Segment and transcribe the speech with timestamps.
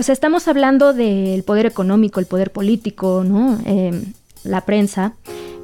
[0.00, 3.58] o sea, estamos hablando del poder económico, el poder político, ¿no?
[3.66, 5.12] Em, la prensa,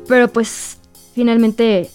[0.07, 0.77] pero pues
[1.15, 1.89] finalmente,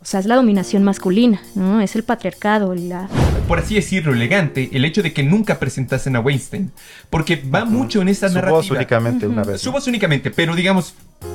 [0.00, 1.80] o sea, es la dominación masculina, ¿no?
[1.80, 3.08] Es el patriarcado, la...
[3.48, 6.70] Por así decirlo, elegante, el hecho de que nunca presentasen a Weinstein,
[7.10, 8.56] porque va mucho en esta Su narrativa.
[8.58, 9.60] voz únicamente una vez.
[9.60, 10.94] Su voz únicamente, pero digamos,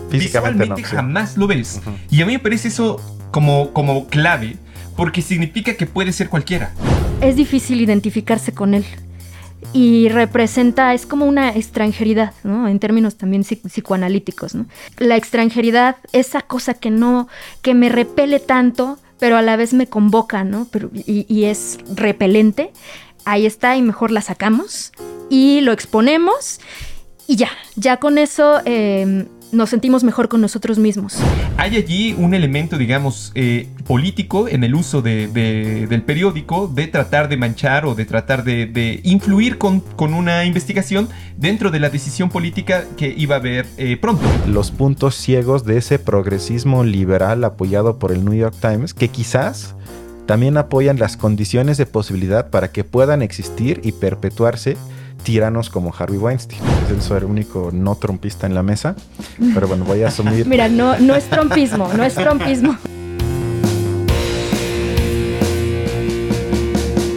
[0.10, 0.84] Físicamente visualmente no, sí.
[0.96, 1.82] jamás lo ves.
[2.10, 3.02] Y a mí me parece eso
[3.32, 4.56] como, como clave,
[4.96, 6.72] porque significa que puede ser cualquiera.
[7.20, 8.86] Es difícil identificarse con él.
[9.74, 12.68] Y representa, es como una extranjeridad, ¿no?
[12.68, 14.66] En términos también psic- psicoanalíticos, ¿no?
[14.98, 17.28] La extranjeridad, esa cosa que no,
[17.62, 20.68] que me repele tanto, pero a la vez me convoca, ¿no?
[20.72, 22.72] Pero, y, es repelente.
[23.26, 24.92] Ahí está y mejor la sacamos
[25.30, 26.60] y lo exponemos
[27.28, 31.18] y ya, ya con eso eh, nos sentimos mejor con nosotros mismos.
[31.58, 36.88] Hay allí un elemento, digamos, eh, político en el uso de- de- del periódico de
[36.88, 41.80] tratar de manchar o de tratar de, de influir con, con una investigación dentro de
[41.80, 44.22] la decisión política que iba a haber eh, pronto.
[44.48, 49.76] Los puntos ciegos de ese progresismo liberal apoyado por el New York Times, que quizás
[50.28, 54.78] también apoyan las condiciones de posibilidad para que puedan existir y perpetuarse
[55.24, 56.62] tiranos como Harvey Weinstein.
[56.98, 58.96] Es el único no trompista en la mesa,
[59.54, 62.78] pero bueno, voy a asumir Mira, no, no es trompismo, no es trompismo.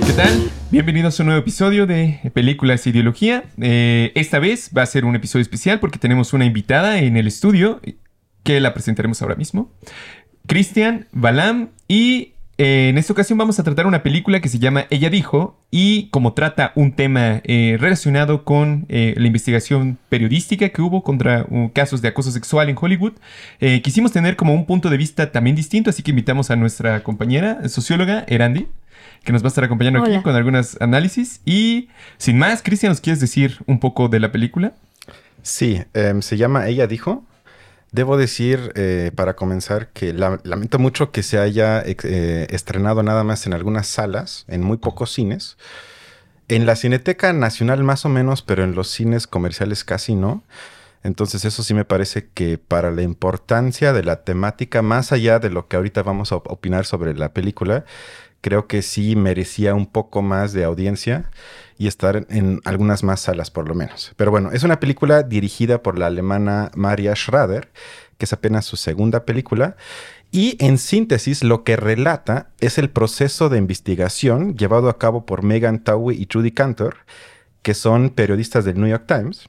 [0.07, 0.51] ¿Qué tal?
[0.71, 3.45] Bienvenidos a un nuevo episodio de Películas e Ideología.
[3.61, 7.27] Eh, esta vez va a ser un episodio especial porque tenemos una invitada en el
[7.27, 7.81] estudio
[8.43, 9.71] que la presentaremos ahora mismo.
[10.47, 12.32] Cristian Balam y
[12.63, 16.07] eh, en esta ocasión vamos a tratar una película que se llama Ella dijo y
[16.11, 21.73] como trata un tema eh, relacionado con eh, la investigación periodística que hubo contra uh,
[21.73, 23.15] casos de acoso sexual en Hollywood,
[23.59, 27.03] eh, quisimos tener como un punto de vista también distinto, así que invitamos a nuestra
[27.03, 28.69] compañera socióloga Erandi
[29.25, 33.01] que nos va a estar acompañando aquí con algunos análisis y sin más, Cristian, ¿nos
[33.01, 34.75] quieres decir un poco de la película?
[35.43, 37.25] Sí, em, se llama Ella dijo.
[37.93, 43.23] Debo decir, eh, para comenzar, que la- lamento mucho que se haya eh, estrenado nada
[43.23, 45.59] más en algunas salas, en muy pocos cines.
[46.49, 50.43] En la Cineteca Nacional más o menos, pero en los cines comerciales casi no.
[51.03, 55.51] Entonces eso sí me parece que para la importancia de la temática, más allá de
[55.51, 57.85] lo que ahorita vamos a op- opinar sobre la película,
[58.43, 61.31] creo que sí merecía un poco más de audiencia
[61.79, 64.13] y estar en, algunas más salas por lo menos.
[64.17, 67.71] Pero bueno, es una película dirigida por la alemana Maria Schrader,
[68.19, 69.77] que es apenas su segunda película.
[70.31, 75.43] Y en síntesis, lo que relata es el proceso de investigación llevado a cabo por
[75.43, 76.97] Megan Towie y Judy Cantor,
[77.63, 79.49] que son periodistas del New York Times.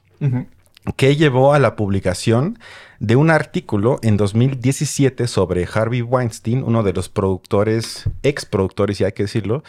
[0.96, 2.58] Que llevó a la publicación
[3.00, 9.04] de un artículo en 2017 sobre Harvey Weinstein, uno de los productores, ex productores, y
[9.04, 9.62] hay que decirlo,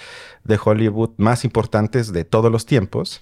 [0.43, 3.21] de Hollywood más importantes de todos los tiempos,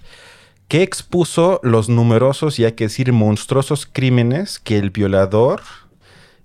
[0.68, 5.60] que expuso los numerosos y hay que decir monstruosos crímenes que el violador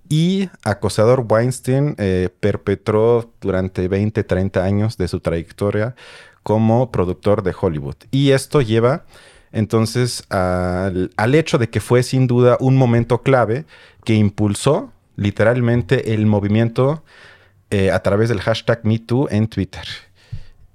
[0.09, 5.95] y acosador Weinstein eh, perpetró durante 20, 30 años de su trayectoria
[6.43, 7.95] como productor de Hollywood.
[8.11, 9.05] Y esto lleva
[9.51, 13.65] entonces al, hecho de que fue sin duda un momento clave
[14.03, 17.03] que impulsó literalmente el movimiento
[17.69, 19.83] eh, a través del hashtag MeToo en Twitter.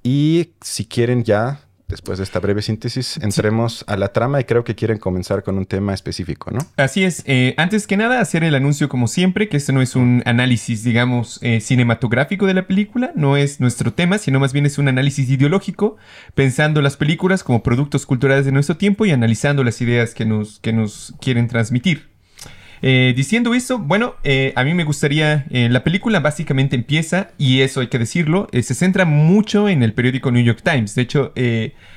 [0.02, 1.60] Y si quieren ya,
[1.94, 5.59] después de esta breve síntesis, entremos a la trama y creo que quieren comenzar con
[5.59, 6.59] un tema específico, ¿no?
[6.77, 7.22] Así es.
[7.25, 10.83] eh, antes que nada, hacer el anuncio como siempre, que este no es un análisis,
[10.83, 14.88] digamos, eh, cinematográfico de la película, no es nuestro tema, sino más bien es un
[14.88, 15.97] análisis ideológico,
[16.34, 20.59] pensando las películas como productos culturales de nuestro tiempo y analizando las ideas que nos,
[20.59, 22.13] que nos quieren transmitir.
[22.82, 27.62] Eh, diciendo eso, bueno, eh, a mí me gustaría, eh, la película básicamente empieza, y
[27.62, 30.94] eso hay que decirlo, se centra mucho en el periódico New York Times.
[30.94, 31.32] De hecho,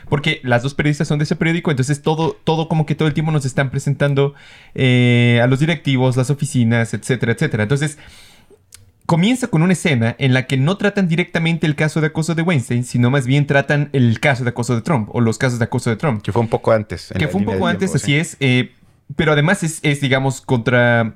[0.10, 3.14] porque las dos periodistas son de ese periódico, entonces todo, todo como que todo el
[3.14, 4.34] tiempo nos están presentando
[4.76, 7.64] a los directivos, las oficinas, etcétera, etcétera.
[7.64, 7.98] Entonces,
[9.06, 12.42] comienza con una escena en la que no tratan directamente el caso de acoso de
[12.42, 15.66] Weinstein, sino más bien tratan el caso de acoso de Trump, o los casos de
[15.66, 16.22] acoso de Trump.
[16.22, 17.14] Que fue un poco antes.
[17.18, 18.16] Que fue un poco antes, tiempo, así sí.
[18.18, 18.38] es.
[18.42, 18.72] eh,
[19.16, 21.16] pero además es, digamos, contra...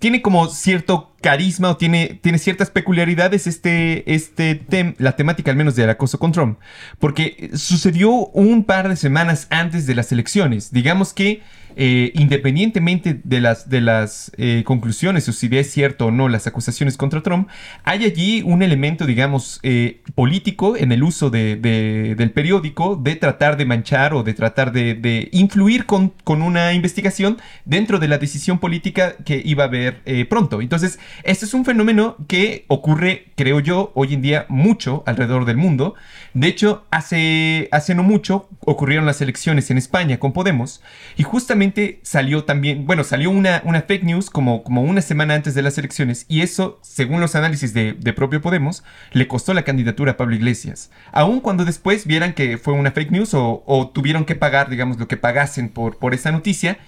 [0.00, 5.56] Tiene como cierto carisma o tiene, tiene ciertas peculiaridades este, este tem- la temática al
[5.56, 6.58] menos del acoso con Trump.
[6.98, 10.72] Porque sucedió un par de semanas antes de las elecciones.
[10.72, 11.42] Digamos que
[11.76, 16.46] eh, independientemente de las, de las eh, conclusiones o si es cierto o no las
[16.46, 17.48] acusaciones contra Trump,
[17.84, 23.16] hay allí un elemento, digamos, eh, político en el uso de- de- del periódico de
[23.16, 28.18] tratar de manchar o de tratar de, influir con, con una investigación dentro de la
[28.18, 30.60] decisión política que iba a haber pronto.
[30.60, 35.56] Entonces, Este es un fenómeno que ocurre, creo yo, hoy en día mucho alrededor del
[35.56, 35.94] mundo.
[36.34, 40.82] De hecho, hace, hace no mucho ocurrieron las elecciones en España con Podemos
[41.16, 41.63] y justamente
[42.02, 45.78] salió también, bueno, salió una, una fake news como, como una semana antes de las
[45.78, 50.34] elecciones y eso, según los análisis de, propio Podemos, le costó la candidatura a Pablo
[50.34, 50.90] Iglesias.
[51.12, 54.98] Aun cuando después vieran que fue una fake news o, o tuvieron que pagar, digamos,
[54.98, 56.78] lo que pagasen por, por esa noticia,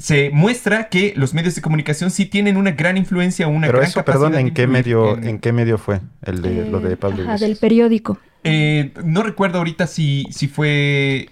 [0.00, 3.90] se muestra que los medios de comunicación sí tienen una gran influencia, una Pero gran
[3.90, 5.38] eso, perdón, ¿en qué medio, en...
[5.38, 7.40] qué medio fue el de lo de Pablo Iglesias?
[7.40, 8.18] del periódico.
[8.42, 11.28] Eh, no recuerdo ahorita si, si fue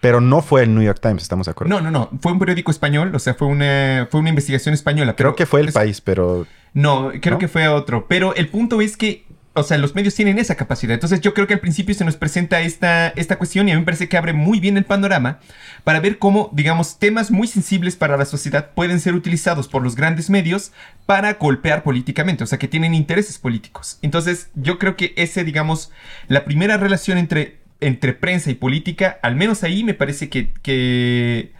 [0.00, 1.74] pero no fue el New York Times, ¿estamos de acuerdo?
[1.74, 2.10] No, no, no.
[2.20, 5.14] Fue un periódico español, o sea, fue una, fue una investigación española.
[5.16, 6.46] Creo que fue el país, pero...
[6.72, 8.06] No, creo que fue otro.
[8.08, 10.94] Pero el punto es que o sea, los medios tienen esa capacidad.
[10.94, 13.80] Entonces yo creo que al principio se nos presenta esta, esta cuestión y a mí
[13.80, 15.40] me parece que abre muy bien el panorama
[15.82, 19.96] para ver cómo, digamos, temas muy sensibles para la sociedad pueden ser utilizados por los
[19.96, 20.72] grandes medios
[21.06, 23.98] para golpear políticamente, o sea, que tienen intereses políticos.
[24.02, 25.90] Entonces yo creo que ese, digamos,
[26.28, 30.52] la primera relación entre, entre prensa y política, al menos ahí me parece que...
[30.62, 31.52] que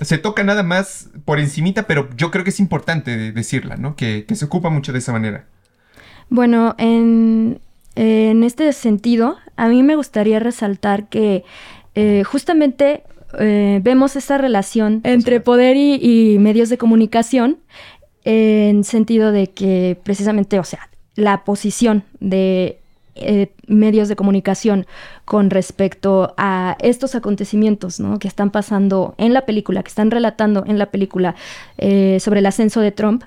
[0.00, 3.96] se toca nada más por encimita, pero yo creo que es importante decirla, ¿no?
[3.96, 5.46] Que, que se ocupa mucho de esa manera.
[6.30, 7.60] Bueno, en,
[7.96, 11.44] este sentido, a mí me gustaría resaltar que
[11.94, 13.02] eh, justamente
[13.38, 17.58] eh, vemos esa relación entre poder y, medios de comunicación
[18.24, 22.80] en sentido de que precisamente, o sea, la posición de
[23.20, 24.86] eh, medios de comunicación
[25.24, 28.18] con respecto a estos acontecimientos ¿no?
[28.18, 31.34] que están pasando en la película, que están relatando en la película
[32.18, 33.24] sobre el ascenso de Trump,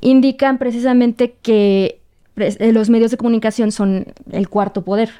[0.00, 2.00] indican precisamente que
[2.36, 5.10] eh, los medios de comunicación son el cuarto poder.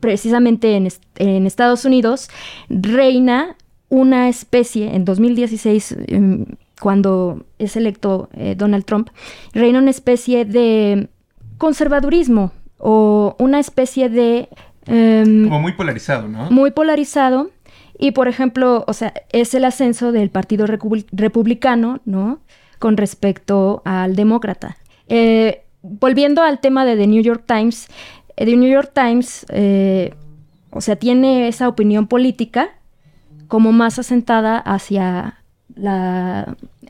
[0.00, 2.28] Precisamente en, Estados Unidos
[2.68, 3.56] reina
[3.88, 6.44] una especie, en 2016, em,
[6.80, 9.08] cuando es electo eh, Donald Trump,
[9.52, 11.08] reina una especie de
[11.58, 12.52] conservadurismo
[12.86, 14.50] o una especie de...
[14.84, 16.50] Em, Como muy polarizado, ¿no?
[16.50, 17.50] Muy polarizado.
[17.98, 22.40] Y, por ejemplo, o sea, es el ascenso del Partido Republicano, ¿no?
[22.78, 24.76] Con respecto al demócrata.
[25.08, 27.88] Eh, volviendo al tema de The New York Times,
[28.36, 30.12] eh, The New York Times, eh,
[30.68, 32.68] o sea, tiene esa opinión política
[33.48, 35.38] como más asentada hacia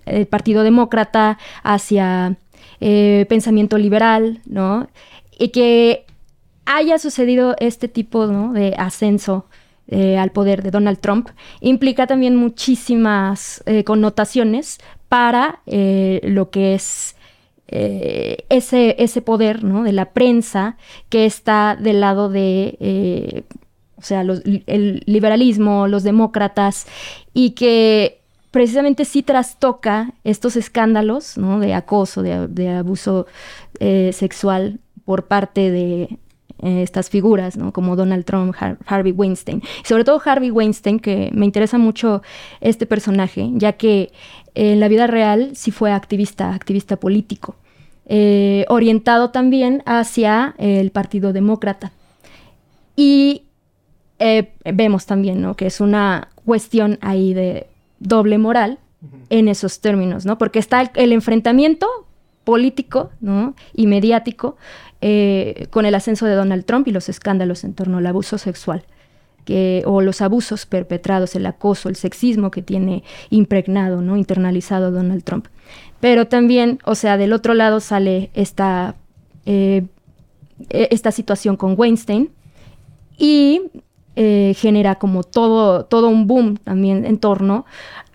[0.07, 2.37] el Partido Demócrata, hacia
[2.81, 4.89] eh, pensamiento liberal, ¿no?
[5.39, 6.07] Y que
[6.67, 9.47] haya sucedido este tipo de ascenso
[10.19, 11.29] al poder de Donald Trump
[11.61, 14.79] implica también muchísimas connotaciones
[15.09, 17.15] para lo que es
[17.69, 19.85] eh, ese, ese poder ¿no?
[19.85, 20.77] de la prensa
[21.09, 23.43] que está del lado de, eh,
[23.97, 26.87] o sea, el liberalismo, los demócratas,
[27.33, 28.21] y que
[28.51, 31.59] precisamente sí trastoca estos escándalos ¿no?
[31.59, 33.27] de acoso, de, abuso
[33.81, 36.19] eh, sexual por parte de
[36.63, 37.73] estas figuras, ¿no?
[37.73, 38.55] Como Donald Trump,
[38.87, 39.63] Harvey Weinstein.
[39.85, 42.23] Y sobre todo Harvey Weinstein, que me interesa mucho
[42.61, 44.13] este personaje, ya que
[44.55, 47.57] en la vida real sí fue activista, activista político.
[48.07, 51.93] Eh, orientado también hacia el Partido Demócrata.
[52.97, 53.45] Y
[54.19, 55.57] eh, vemos también ¿no?
[55.57, 57.67] que es una cuestión ahí de
[57.99, 58.79] doble moral
[59.31, 60.39] en esos términos, ¿no?
[60.39, 61.87] Porque está el, enfrentamiento
[62.45, 63.55] político ¿no?
[63.75, 64.57] y mediático
[65.07, 68.85] eh, con el ascenso de Donald Trump y los escándalos en torno al abuso sexual.
[69.45, 74.17] Que, o los abusos perpetrados, el acoso, el sexismo que tiene impregnado, ¿no?
[74.17, 75.49] internalizado Donald Trump.
[76.01, 78.95] Pero también, o sea, del otro lado sale esta,
[79.45, 79.85] eh,
[80.71, 82.31] esta situación con Weinstein
[83.19, 83.61] y
[84.17, 87.67] eh, genera como todo, todo un boom también en torno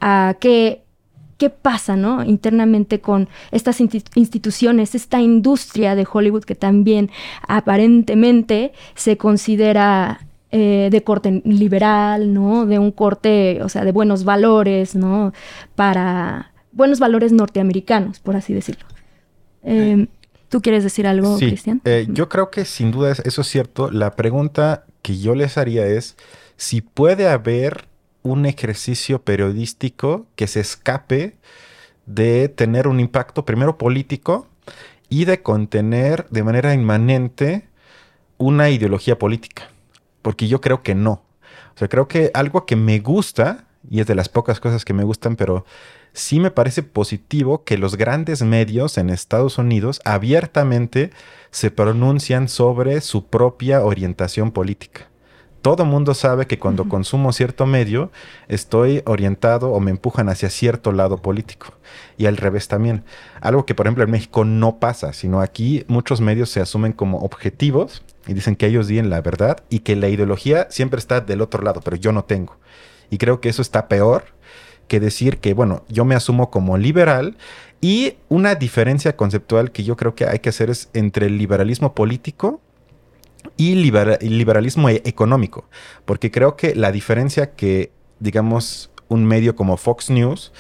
[0.02, 0.82] a qué,
[1.40, 2.24] qué pasa ¿no?
[2.24, 7.10] internamente con estas instituciones, esta industria de Hollywood que también
[7.48, 12.66] aparentemente se considera eh, de corte liberal, ¿no?
[12.66, 15.32] De un corte, o sea, de buenos valores, ¿no?
[15.76, 18.86] Para, buenos valores norteamericanos, por así decirlo.
[19.64, 20.08] Em,
[20.50, 21.82] ¿Tú quieres decir algo, Cristian?
[21.86, 23.92] Eh, yo creo que sin duda eso es cierto.
[23.92, 26.18] La pregunta que yo les haría es
[26.58, 27.89] si puede haber
[28.22, 31.38] un ejercicio periodístico que se escape
[32.06, 34.48] de tener un impacto primero político
[35.10, 37.68] y de contener de manera inmanente
[38.38, 39.70] una ideología política.
[40.22, 41.24] Porque yo creo que no.
[41.76, 44.94] O sea, creo que algo que me gusta, y es de las pocas cosas que
[44.94, 45.66] me gustan, pero
[46.14, 51.12] sí me parece positivo que los grandes medios en Estados Unidos abiertamente
[51.52, 55.09] se pronuncian sobre su propia orientación política.
[55.62, 58.12] Todo mundo sabe que cuando consumo cierto medio,
[58.48, 61.74] estoy orientado o me empujan hacia cierto lado político.
[62.18, 63.04] Y al revés también.
[63.42, 67.20] Algo que, por ejemplo, en México no pasa, sino aquí muchos medios se asumen como
[67.20, 71.42] objetivos y dicen que ellos digan la verdad y que la ideología siempre está del
[71.42, 72.58] otro lado, pero yo no tengo.
[73.10, 74.26] Y creo que eso está peor
[74.88, 77.38] que decir que, bueno, yo me asumo como liberal
[77.82, 81.94] y una diferencia conceptual que yo creo que hay que hacer es entre el liberalismo
[81.94, 82.62] político
[83.58, 85.66] y liberalismo e-, económico,
[86.06, 90.52] porque creo que la diferencia que, digamos, un medio como Fox News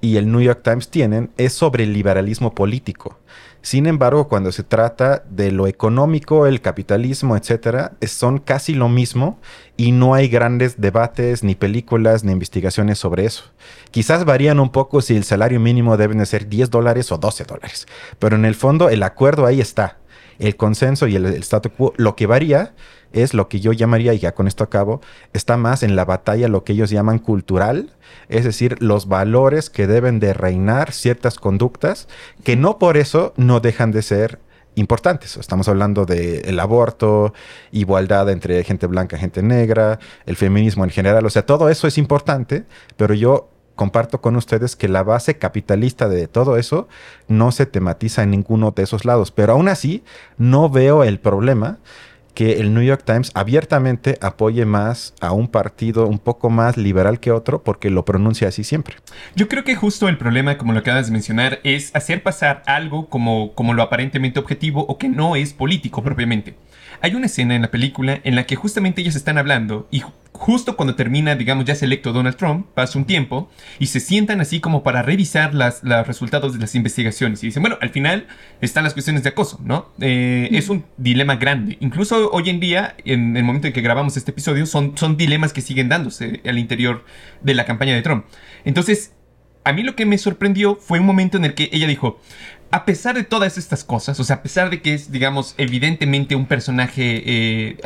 [0.00, 3.18] y el New York Times tienen es sobre el liberalismo político.
[3.62, 9.40] Sin embargo, cuando se trata de lo económico, el capitalismo, etcétera, son casi lo mismo
[9.76, 13.42] y no hay grandes debates, ni películas, ni investigaciones sobre eso.
[13.90, 17.42] Quizás varían un poco si el salario mínimo debe de ser 10 dólares o 12
[17.42, 17.88] dólares,
[18.20, 19.98] pero en el fondo el acuerdo ahí está
[20.38, 22.74] el consenso y el, el statu quo, lo que varía
[23.12, 25.00] es lo que yo llamaría, y ya con esto acabo,
[25.32, 27.94] está más en la batalla lo que ellos llaman cultural,
[28.28, 32.08] es decir, los valores que deben de reinar ciertas conductas,
[32.44, 34.40] que no por eso no dejan de ser
[34.74, 35.36] importantes.
[35.38, 37.32] Estamos hablando del aborto,
[37.72, 41.86] igualdad entre gente blanca y gente negra, el feminismo en general, o sea, todo eso
[41.86, 42.64] es importante,
[42.96, 46.88] pero yo comparto con ustedes que la base capitalista de todo eso
[47.28, 49.30] no se tematiza en ninguno de esos lados.
[49.30, 50.02] Pero aún así,
[50.38, 51.78] no veo el problema
[52.36, 57.18] que el New York Times abiertamente apoye más a un partido un poco más liberal
[57.18, 58.96] que otro porque lo pronuncia así siempre.
[59.34, 63.08] Yo creo que justo el problema, como lo acabas de mencionar, es hacer pasar algo
[63.08, 66.54] como, como lo aparentemente objetivo o que no es político propiamente.
[67.00, 70.02] Hay una escena en la película en la que justamente ellos están hablando y
[70.36, 74.40] justo cuando termina, digamos, ya es electo Donald Trump, pasa un tiempo y se sientan
[74.40, 77.42] así como para revisar las, los resultados de las investigaciones.
[77.42, 78.26] Y dicen, bueno, al final
[78.60, 79.90] están las cuestiones de acoso, ¿no?
[80.00, 81.76] Eh, es un dilema grande.
[81.80, 85.52] Incluso hoy en día, en el momento en que grabamos este episodio, son, son dilemas
[85.52, 87.04] que siguen dándose al interior
[87.42, 88.26] de la campaña de Trump.
[88.64, 89.12] Entonces,
[89.64, 92.20] a mí lo que me sorprendió fue un momento en el que ella dijo,
[92.70, 96.36] a pesar de todas estas cosas, o sea, a pesar de que es, digamos, evidentemente
[96.36, 97.76] un personaje eh,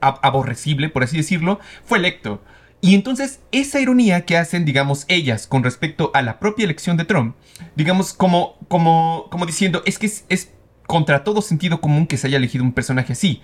[0.00, 2.42] aborrecible, por así decirlo, fue electo.
[2.80, 7.04] Y entonces esa ironía que hacen, digamos, ellas con respecto a la propia elección de
[7.04, 7.34] Trump,
[7.74, 10.50] digamos, como, como, como diciendo, es que es,
[10.86, 13.42] contra todo sentido común que se haya elegido un personaje así.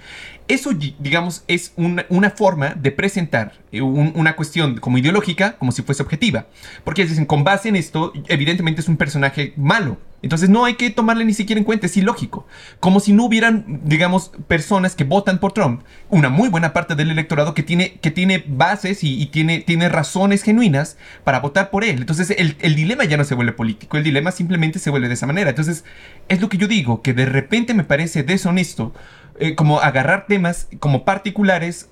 [0.48, 6.02] Eso, digamos, es una, forma de presentar eh, una cuestión como ideológica como si fuese
[6.02, 6.46] objetiva.
[6.84, 9.98] Porque dicen, con base en esto, evidentemente es un personaje malo.
[10.24, 12.46] Entonces no hay que tomarle ni siquiera en cuenta, es ilógico.
[12.80, 17.10] Como si no hubieran, digamos, personas que votan por Trump, una muy buena parte del
[17.10, 21.98] electorado que tiene, que tiene bases y, tiene, tiene razones genuinas para votar por él.
[21.98, 25.26] Entonces el, dilema ya no se vuelve político, el dilema simplemente se vuelve de esa
[25.26, 25.50] manera.
[25.50, 25.84] Entonces
[26.28, 28.94] es lo que yo digo, que de repente me parece deshonesto
[29.38, 31.90] eh, como agarrar temas como particulares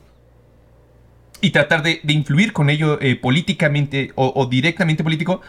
[1.43, 5.43] y tratar de, influir con ello eh, políticamente o, directamente político,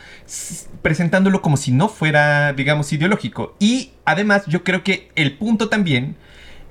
[0.81, 3.55] presentándolo como si no fuera, digamos, ideológico.
[3.59, 6.17] Y además yo creo que el punto también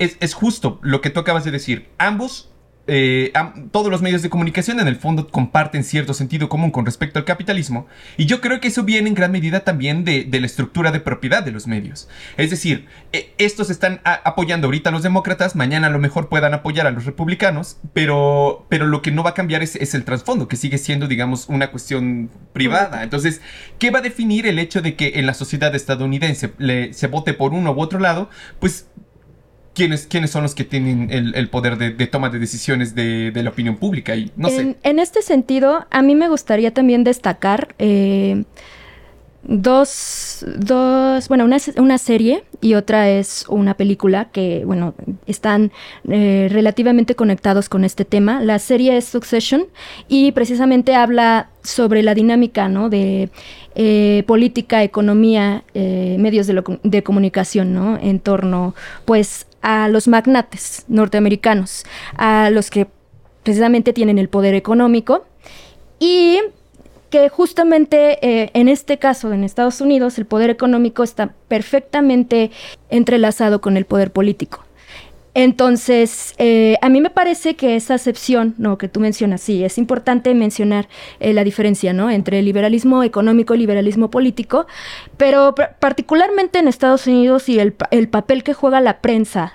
[0.00, 1.88] es, es justo lo que tú acabas de decir.
[1.98, 2.51] Ambos
[2.88, 3.32] eh,
[3.70, 7.24] todos los medios de comunicación en el fondo comparten cierto sentido común con respecto al
[7.24, 7.86] capitalismo
[8.16, 11.44] y yo creo que eso viene en gran medida también de, la estructura de propiedad
[11.44, 12.08] de los medios.
[12.36, 16.54] Es decir, eh, estos están apoyando ahorita a los demócratas, mañana a lo mejor puedan
[16.54, 20.48] apoyar a los republicanos, pero, pero lo que no va a cambiar es, el trasfondo,
[20.48, 23.04] que sigue siendo, digamos, una cuestión privada.
[23.04, 23.40] Entonces,
[23.78, 26.52] ¿qué va a definir el hecho de que en la sociedad estadounidense
[26.92, 28.28] se vote por uno u otro lado?
[28.58, 28.86] Pues
[29.74, 33.76] quiénes, quiénes son los que tienen el, poder de, toma de decisiones de, la opinión
[33.76, 34.14] pública.
[34.16, 34.76] Y no en, sé.
[34.82, 38.44] En este sentido, a mí me gustaría también destacar eh,
[39.44, 44.94] dos, dos, bueno, una, una, serie y otra es una película que, bueno,
[45.26, 45.72] están
[46.08, 48.40] eh, relativamente conectados con este tema.
[48.40, 49.66] La serie es Succession
[50.08, 52.88] y precisamente habla sobre la dinámica, ¿no?
[52.88, 53.30] De
[53.74, 57.98] eh, política, economía, medios de, de, comunicación, ¿no?
[57.98, 61.84] En torno, pues, a los magnates norteamericanos,
[62.16, 62.88] a los que
[63.42, 65.24] precisamente tienen el poder económico
[65.98, 66.38] y
[67.12, 72.50] que justamente eh, en este caso en Estados Unidos el poder económico está perfectamente
[72.88, 74.64] entrelazado con el poder político.
[75.34, 78.78] Entonces, eh, a mí me parece que esa acepción, ¿no?
[78.78, 80.88] que tú mencionas, sí, es importante mencionar
[81.20, 82.10] eh, la diferencia, ¿no?
[82.10, 84.66] Entre el liberalismo económico y liberalismo político,
[85.18, 87.72] pero particularmente en Estados Unidos y el,
[88.08, 89.54] papel que juega la prensa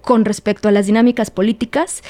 [0.00, 2.02] con respecto a las dinámicas políticas,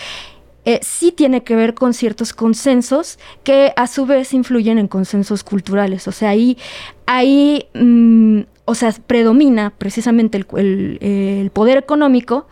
[0.82, 6.08] sí tiene que ver con ciertos consensos que a su vez influyen en consensos culturales.
[6.08, 6.58] O sea, ahí,
[7.06, 12.46] ahí mm, o sea, predomina precisamente el, poder económico,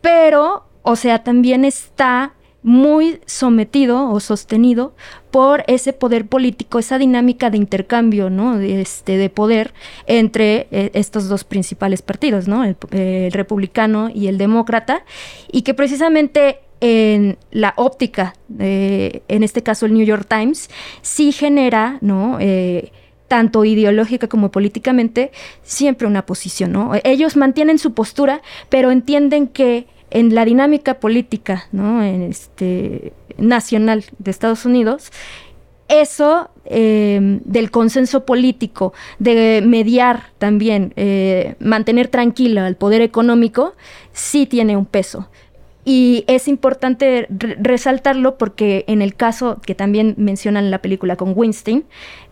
[0.00, 4.94] pero o sea, también está muy sometido o sostenido
[5.30, 8.58] por ese poder político, esa dinámica de intercambio, ¿no?
[8.58, 9.72] De, este, de poder
[10.06, 12.64] entre eh, estos dos principales partidos, ¿no?
[12.64, 15.04] El, el, republicano y el demócrata,
[15.50, 20.70] y que precisamente en la óptica, eh, en este caso el New York Times,
[21.02, 22.38] sí genera, ¿no?
[22.40, 22.92] Eh,
[23.28, 25.30] tanto ideológica como políticamente,
[25.62, 26.92] siempre una posición, ¿no?
[27.04, 32.02] Ellos mantienen su postura, pero entienden que en la dinámica política, ¿no?
[32.02, 35.12] En este, nacional de Estados Unidos,
[35.90, 43.74] eso eh, del consenso político, de mediar también, eh, mantener tranquilo al poder económico,
[44.12, 45.28] sí tiene un peso.
[45.92, 51.16] Y es importante re resaltarlo porque en el caso que también mencionan en la película
[51.16, 51.82] con Winston,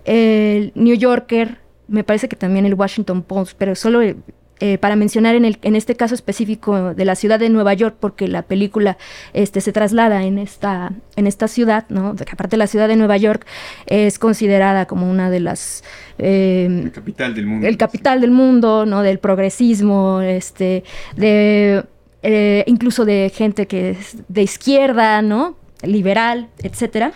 [0.04, 5.34] el New Yorker, me parece que también el Washington Post, pero solo eh, para mencionar
[5.34, 8.96] en, el, en este caso específico de la ciudad de Nueva York, porque la película
[9.32, 12.14] este, se traslada en esta, en esta ciudad, ¿no?
[12.14, 13.44] que aparte la ciudad de Nueva York
[13.86, 15.82] es considerada como una de las...
[16.18, 17.66] Eh, el capital del mundo.
[17.66, 19.02] El capital del mundo, ¿no?
[19.02, 20.84] Del progresismo, este,
[21.16, 21.84] de
[22.22, 25.56] eh, incluso de gente que es de izquierda, ¿no?
[25.82, 27.12] Liberal, etcétera.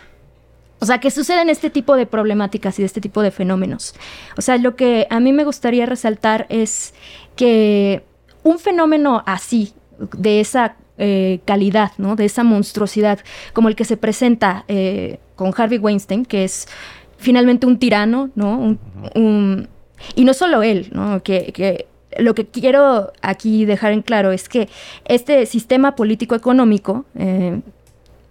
[0.78, 3.94] O sea, que suceden este tipo de problemáticas y de este tipo de fenómenos.
[4.36, 6.94] O sea, lo que a mí me gustaría resaltar es
[7.36, 8.04] que
[8.42, 9.74] un fenómeno así,
[10.16, 12.16] de esa eh, calidad, ¿no?
[12.16, 13.20] De esa monstruosidad,
[13.52, 16.68] como el que se presenta eh, con Harvey Weinstein, que es
[17.16, 18.58] finalmente un tirano, ¿no?
[18.58, 18.78] Un,
[19.14, 19.68] un,
[20.16, 21.22] y no solo él, ¿no?
[21.22, 21.86] Que, que
[22.18, 24.68] lo que quiero aquí dejar en claro es que
[25.04, 27.60] este sistema político-económico eh,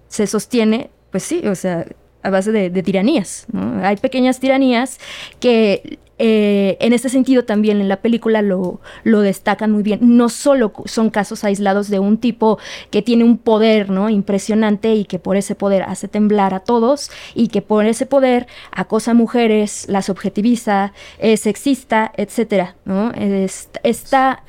[0.08, 1.86] se sostiene, pues sí, o sea,
[2.24, 3.48] a base de, tiranías.
[3.84, 5.00] Hay pequeñas tiranías
[5.40, 10.00] que eh, en este sentido también en la película lo, lo, destacan muy bien.
[10.02, 12.60] No solo son casos aislados de un tipo
[12.92, 14.08] que tiene un poder ¿no?
[14.08, 18.46] impresionante y que por ese poder hace temblar a todos y que por ese poder
[18.72, 22.76] acosa a mujeres, las objetiviza, es sexista, etc.
[22.86, 23.12] ¿no?
[23.82, 24.44] está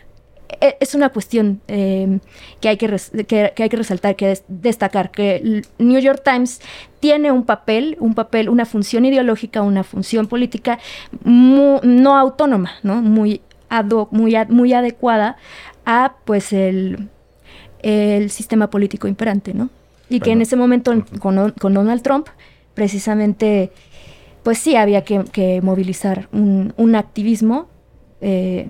[0.61, 2.19] es una cuestión eh,
[2.61, 2.89] que, hay que,
[3.27, 6.61] que, que, hay que resaltar, que es destacar, que el New York Times
[7.01, 10.79] tiene un papel, un papel, una función ideológica, una función política
[11.25, 13.03] muy, no autónoma, ¿no?
[13.03, 15.37] Muy, ad hoc, muy, ad, muy adecuada
[15.85, 17.09] a pues el,
[17.83, 19.71] el sistema político imperante, ¿no?
[20.09, 20.25] Y bueno.
[20.25, 22.29] que en ese momento con, con Donald Trump,
[22.75, 23.73] precisamente,
[24.43, 27.69] pues sí había que, que movilizar un, un activismo
[28.21, 28.69] eh,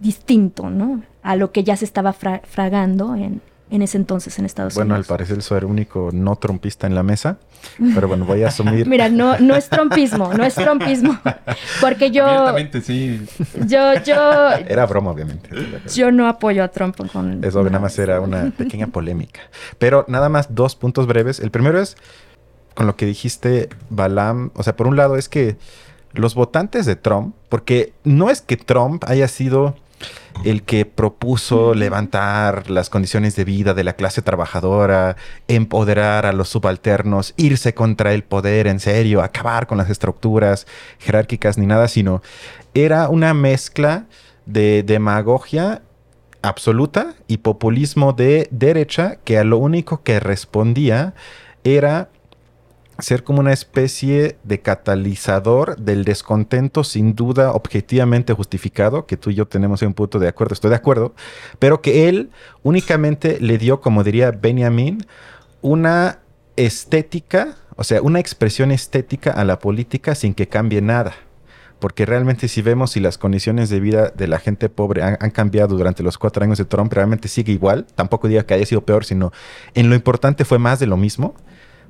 [0.00, 1.02] distinto, ¿no?
[1.26, 4.94] A lo que ya se estaba fra fragando en, en, ese entonces en Estados bueno,
[4.94, 5.08] Unidos.
[5.08, 7.38] Bueno, al parecer soy el único no trompista en la mesa,
[7.94, 8.86] pero bueno, voy a asumir.
[8.88, 11.18] Mira, no, no es trompismo, no es trompismo,
[11.80, 12.24] porque yo.
[12.26, 13.26] Abiertamente, sí.
[13.66, 14.52] Yo, yo.
[14.68, 15.50] Era broma, obviamente.
[15.92, 17.42] Yo no apoyo a Trump con.
[17.42, 19.40] Eso nada más era una pequeña polémica.
[19.78, 21.40] Pero nada más dos puntos breves.
[21.40, 21.96] El primero es
[22.74, 24.52] con lo que dijiste, Balam.
[24.54, 25.56] O sea, por un lado es que
[26.12, 29.76] los votantes de Trump, porque no es que Trump haya sido
[30.44, 35.16] el que propuso levantar las condiciones de vida de la clase trabajadora,
[35.48, 40.66] empoderar a los subalternos, irse contra el poder en serio, acabar con las estructuras
[40.98, 42.22] jerárquicas ni nada, sino
[42.74, 44.06] era una mezcla
[44.44, 45.82] de demagogia
[46.42, 51.14] absoluta y populismo de derecha que a lo único que respondía
[51.64, 52.08] era
[52.98, 59.34] ser como una especie de catalizador del descontento sin duda objetivamente justificado, que tú y
[59.34, 61.14] yo tenemos un punto de acuerdo, estoy de acuerdo,
[61.58, 62.30] pero que él
[62.62, 65.04] únicamente le dio, como diría Benjamin,
[65.60, 66.20] una
[66.56, 71.14] estética, o sea, una expresión estética a la política sin que cambie nada.
[71.78, 75.76] Porque realmente si vemos si las condiciones de vida de la gente pobre han, cambiado
[75.76, 77.86] durante los cuatro años de Trump, realmente sigue igual.
[77.94, 79.30] Tampoco diga que haya sido peor, sino
[79.74, 81.34] en lo importante fue más de lo mismo.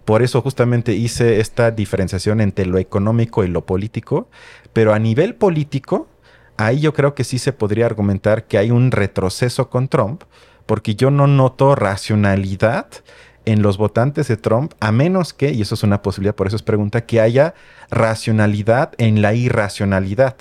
[0.07, 4.29] Por eso justamente hice esta diferenciación entre lo económico y lo político.
[4.73, 6.09] Pero a nivel político,
[6.57, 10.23] ahí yo creo que sí se podría argumentar que hay un retroceso con Trump,
[10.65, 12.87] porque yo no noto racionalidad
[13.47, 16.55] en los votantes de Trump, a menos que, y eso es una posibilidad, por eso
[16.55, 17.55] es pregunta, que haya
[17.91, 20.37] racionalidad en la irracionalidad.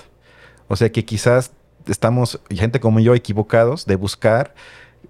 [0.68, 1.54] O sea que quizás
[1.88, 4.54] estamos, gente como yo, equivocados de buscar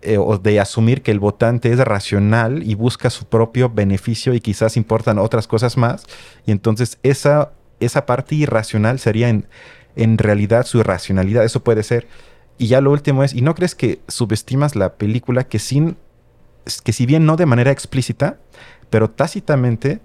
[0.01, 4.39] eh, o de asumir que el votante es racional y busca su propio beneficio y
[4.39, 6.05] quizás importan otras cosas más.
[6.45, 9.47] Y entonces esa, esa parte irracional sería en,
[9.95, 11.43] en realidad su irracionalidad.
[11.43, 12.07] Eso puede ser.
[12.57, 15.97] Y ya lo último es, ¿y no crees que subestimas la película que sin
[16.83, 18.37] que si bien no de manera explícita,
[18.89, 19.99] pero tácitamente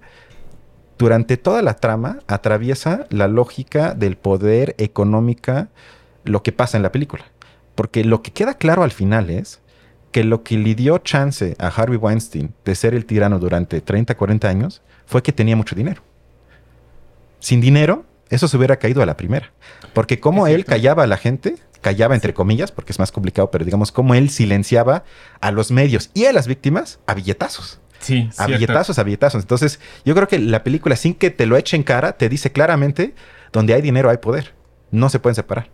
[0.99, 5.69] durante toda la trama atraviesa la lógica del poder económica,
[6.25, 7.25] lo que pasa en la película.
[7.75, 9.61] Porque lo que queda claro al final es
[10.13, 14.17] que lo que le dio chance a Harvey Weinstein de ser el tirano durante 30,
[14.17, 16.03] 40 años fue que tenía mucho dinero.
[17.39, 19.53] Sin dinero, eso se hubiera caído a la primera.
[19.93, 23.65] Porque como él callaba a la gente, callaba entre comillas, porque es más complicado, pero
[23.65, 25.05] digamos, como él silenciaba
[25.41, 27.81] a los medios y a las víctimas a billetazos.
[27.99, 29.43] Sí, a billetazos, a billetazos.
[29.43, 32.51] Entonces, yo creo que la película, sin que te lo eche en cara, te dice
[32.51, 33.15] claramente,
[33.53, 34.55] donde hay dinero hay poder.
[34.91, 35.71] No se pueden separar.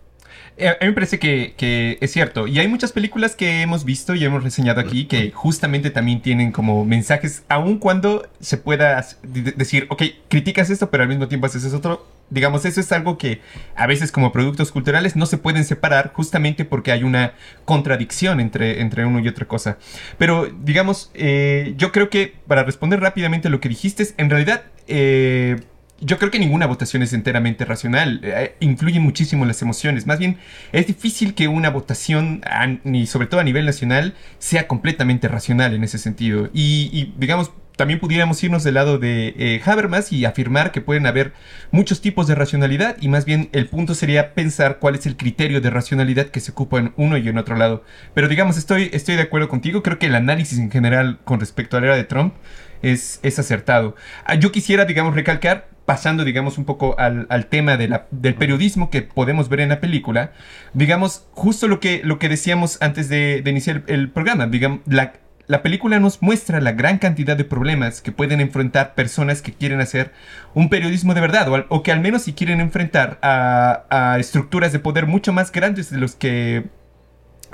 [0.58, 2.46] Eh, a mí me parece que, es cierto.
[2.46, 6.50] Y hay muchas películas que hemos visto y hemos reseñado aquí que justamente también tienen
[6.50, 11.64] como mensajes, aun cuando se pueda decir, ok, criticas esto, pero al mismo tiempo haces
[11.64, 12.06] eso otro.
[12.28, 13.40] Digamos, eso es algo que
[13.76, 18.80] a veces como productos culturales no se pueden separar justamente porque hay una contradicción entre,
[18.80, 19.78] entre uno y otra cosa.
[20.18, 24.62] Pero, digamos, eh, yo creo que para responder rápidamente lo que dijiste, en realidad...
[24.88, 25.60] Eh,
[26.00, 28.20] yo creo que ninguna votación es enteramente racional.
[28.22, 30.06] Eh, influyen muchísimo las emociones.
[30.06, 30.38] Más bien,
[30.72, 32.42] es difícil que una votación,
[32.84, 36.50] ni sobre todo a nivel nacional, sea completamente racional en ese sentido.
[36.52, 41.34] Y, digamos, también pudiéramos irnos del lado de eh, Habermas y afirmar que pueden haber
[41.70, 45.60] muchos tipos de racionalidad y más bien el punto sería pensar cuál es el criterio
[45.60, 47.84] de racionalidad que se ocupa en uno y en otro lado.
[48.14, 51.76] Pero digamos, estoy, estoy de acuerdo contigo, creo que el análisis en general con respecto
[51.76, 52.32] a la era de Trump
[52.80, 53.94] es, es acertado.
[54.24, 58.90] Ah, yo quisiera, digamos, recalcar pasando, digamos, un poco al, tema de la, del periodismo
[58.90, 60.32] que podemos ver en la película,
[60.74, 65.14] digamos, justo lo que, lo que decíamos antes de, iniciar el programa, digamos, la,
[65.46, 69.80] la película nos muestra la gran cantidad de problemas que pueden enfrentar personas que quieren
[69.80, 70.12] hacer
[70.54, 75.06] un periodismo de verdad, o, que al menos si quieren enfrentar a, estructuras de poder
[75.06, 76.64] mucho más grandes de los que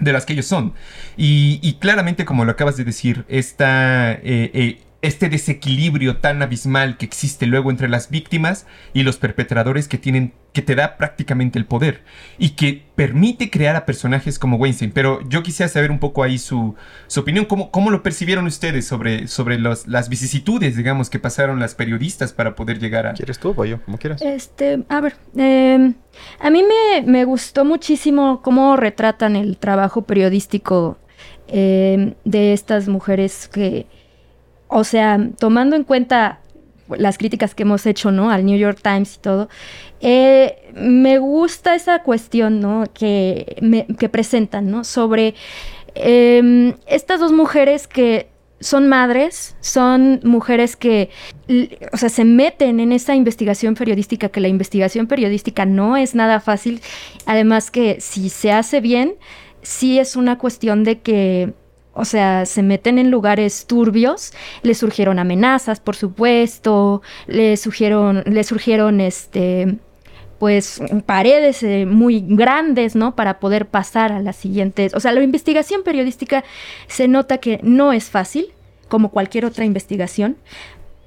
[0.00, 0.72] de las que ellos son.
[1.18, 7.04] Y, claramente, como lo acabas de decir, esta, eh, eh, este desequilibrio tan abismal que
[7.04, 11.64] existe luego entre las víctimas y los perpetradores que tienen que te da prácticamente el
[11.64, 12.02] poder
[12.38, 14.92] y que permite crear a personajes como Weinstein.
[14.92, 16.74] Pero yo quisiera saber un poco ahí su,
[17.16, 22.32] opinión, ¿Cómo, ¿Cómo, lo percibieron ustedes sobre, sobre las vicisitudes, digamos, que pasaron las periodistas
[22.32, 23.14] para poder llegar a...
[23.14, 23.82] ¿Quieres tú o yo?
[23.82, 24.20] Como quieras.
[24.20, 25.94] Este, a ver, em,
[26.38, 26.62] a mí
[27.06, 30.98] me, gustó muchísimo cómo retratan el trabajo periodístico
[31.48, 33.86] em, de estas mujeres que
[34.72, 36.40] o sea, tomando en cuenta
[36.88, 38.30] las críticas que hemos hecho, ¿no?
[38.30, 39.48] Al New York Times y todo,
[40.00, 42.84] eh, me gusta esa cuestión, ¿no?
[42.92, 44.84] Que, que presentan, ¿no?
[44.84, 45.34] Sobre
[45.94, 48.28] em, estas dos mujeres que
[48.60, 51.10] son madres, son mujeres que,
[51.92, 56.40] o sea, se meten en esa investigación periodística, que la investigación periodística no es nada
[56.40, 56.80] fácil.
[57.26, 59.14] Además que si se hace bien,
[59.62, 61.52] sí es una cuestión de que
[61.94, 69.00] o sea, se meten en lugares turbios, le surgieron amenazas, por supuesto, le surgieron, surgieron
[69.00, 69.78] este
[70.38, 73.14] pues paredes eh, muy grandes, ¿no?
[73.14, 74.92] Para poder pasar a las siguientes.
[74.92, 76.42] O sea, la investigación periodística
[76.88, 78.46] se nota que no es fácil,
[78.88, 80.36] como cualquier otra investigación,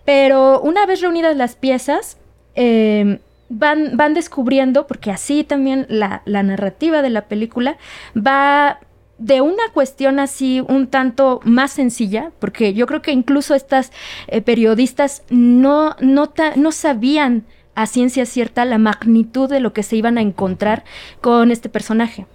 [0.05, 2.17] pero una vez reunidas las piezas,
[2.53, 3.19] em,
[3.49, 7.77] van, van descubriendo, porque así también la, la narrativa de la película
[8.15, 8.79] va
[9.17, 13.91] de una cuestión así un tanto más sencilla, porque yo creo que incluso estas
[14.27, 19.95] eh, periodistas no, no, no sabían a ciencia cierta la magnitud de lo que se
[19.95, 20.83] iban a encontrar
[21.21, 22.25] con este personaje.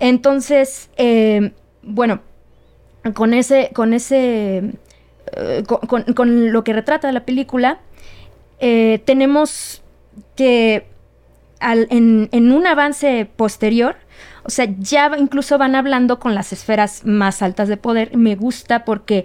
[0.00, 2.20] Entonces, eh, bueno,
[3.14, 4.72] con ese, con ese,
[5.32, 7.80] eh, con, lo que retrata la película,
[8.58, 9.82] tenemos
[10.34, 10.86] que
[11.60, 13.96] en, en, un avance posterior,
[14.46, 18.16] o sea, ya incluso van hablando con las esferas más altas de poder.
[18.16, 19.24] Me gusta porque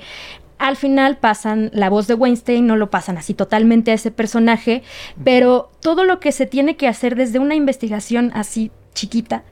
[0.58, 4.84] al final pasan la voz de Weinstein, no lo pasan así totalmente a ese personaje,
[5.24, 9.44] pero todo lo que se tiene que hacer desde una investigación así chiquita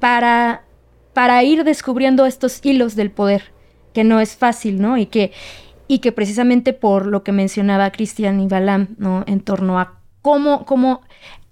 [0.00, 0.64] para,
[1.14, 3.52] para ir descubriendo estos hilos del poder,
[3.92, 4.98] que no es fácil, ¿no?
[4.98, 5.32] Y que,
[5.86, 9.24] y que precisamente por lo que mencionaba Cristian y Balam, ¿no?
[9.26, 11.02] En torno a cómo, cómo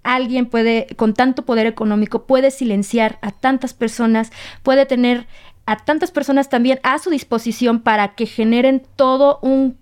[0.02, 4.30] alguien puede, con tanto poder económico, puede silenciar a tantas personas,
[4.62, 5.26] puede tener
[5.66, 9.78] a tantas personas también a su disposición para que generen todo un,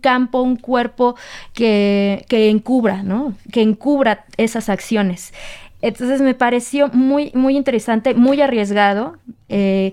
[0.00, 1.16] campo, un cuerpo
[1.54, 3.34] que, que, encubra, ¿no?
[3.50, 5.32] Que encubra esas acciones.
[5.80, 9.16] Entonces me pareció muy, muy interesante, muy arriesgado.
[9.48, 9.92] Eh,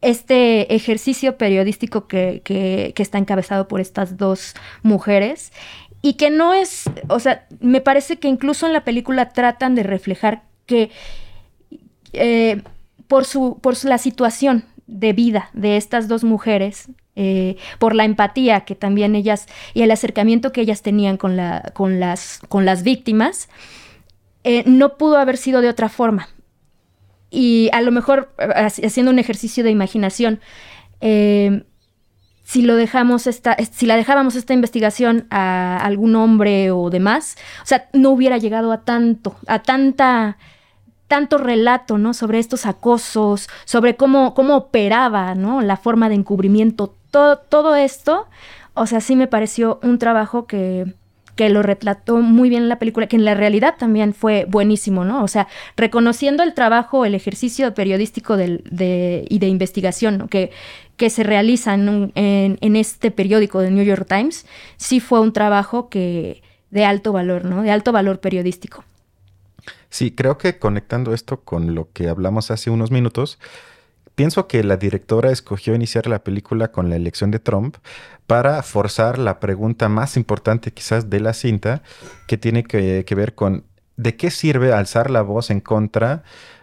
[0.00, 5.50] este ejercicio periodístico que, que, que, está encabezado por estas dos mujeres
[6.04, 9.82] y que no es, o sea, me parece que incluso en la película tratan de
[9.82, 10.90] reflejar que
[12.12, 12.60] eh,
[13.08, 18.66] por, su, por la situación de vida de estas dos mujeres, eh, por la empatía
[18.66, 22.82] que también ellas y el acercamiento que ellas tenían con, la, con, las, con las
[22.82, 23.48] víctimas,
[24.42, 26.28] eh, no pudo haber sido de otra forma.
[27.30, 30.40] Y a lo mejor haciendo un ejercicio de imaginación,
[32.44, 37.66] si lo dejamos esta, si la dejábamos esta investigación a algún hombre o demás, o
[37.66, 40.36] sea, no hubiera llegado a tanto, a tanta
[41.08, 42.14] tanto relato, ¿no?
[42.14, 45.60] Sobre estos acosos, sobre cómo, cómo operaba, ¿no?
[45.60, 48.26] La forma de encubrimiento, todo, todo esto,
[48.74, 50.94] o sea, sí me pareció un trabajo que,
[51.36, 55.04] que lo retrató muy bien en la película, que en la realidad también fue buenísimo,
[55.04, 55.22] ¿no?
[55.22, 60.50] O sea, reconociendo el trabajo, el ejercicio periodístico de, y de investigación que,
[60.96, 65.88] que se realiza en, en, este periódico de New York Times, sí fue un trabajo
[65.88, 67.62] que de alto valor, ¿no?
[67.62, 68.84] De alto valor periodístico.
[69.88, 73.38] Sí, creo que conectando esto con lo que hablamos hace unos minutos,
[74.14, 77.76] pienso que la directora escogió iniciar la película con la elección de Trump
[78.26, 81.82] para forzar la pregunta más importante quizás de la cinta,
[82.26, 83.64] que tiene que, ver con
[83.96, 86.22] ¿de qué sirve alzar la voz en contra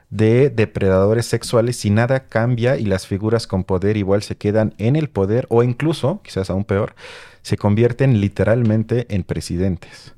[0.09, 4.95] de depredadores sexuales si nada cambia y las figuras con poder igual se quedan en
[4.95, 6.95] el poder o incluso, quizás aún peor,
[7.41, 10.13] se convierten literalmente en presidentes?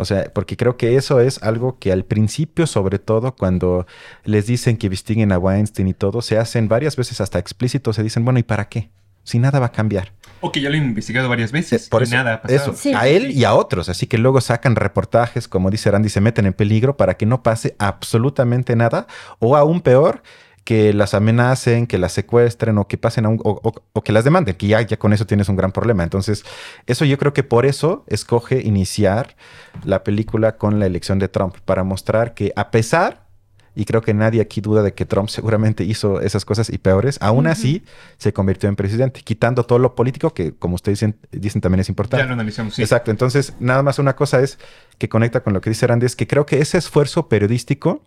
[0.00, 3.84] O sea, porque creo que eso es algo que al principio, sobre todo cuando
[4.22, 8.04] les dicen que investiguen a Weinstein y todo, se hacen varias veces hasta explícitos, se
[8.04, 8.90] dicen, bueno, ¿y para qué?
[9.24, 10.12] Si nada va a cambiar.
[10.40, 12.74] O que ya lo han investigado varias veces eh, por y nada ha pasado.
[12.74, 13.88] Eso, a él y a otros.
[13.88, 17.42] Así que luego sacan reportajes, como dice Randy, se meten en peligro para que no
[17.42, 19.08] pase absolutamente nada.
[19.40, 20.22] O aún peor,
[20.68, 24.54] que las amenacen, que las secuestren o que pasen a un, o, que las demanden,
[24.54, 26.02] que ya, ya con eso tienes un gran problema.
[26.02, 26.44] Entonces,
[26.86, 29.34] eso yo creo que por eso escoge iniciar
[29.82, 33.28] la película con la elección de Trump, para mostrar que a pesar,
[33.74, 37.16] y creo que nadie aquí duda de que Trump seguramente hizo esas cosas y peores,
[37.22, 37.82] aún así
[38.18, 41.88] se convirtió en presidente, quitando todo lo político que, como ustedes dicen, dicen también es
[41.88, 42.24] importante.
[42.24, 42.82] Ya lo analizamos, sí.
[42.82, 43.10] Exacto.
[43.10, 44.58] Entonces, nada más una cosa es
[44.98, 48.02] que conecta con lo que dice Randy, es que creo que ese esfuerzo periodístico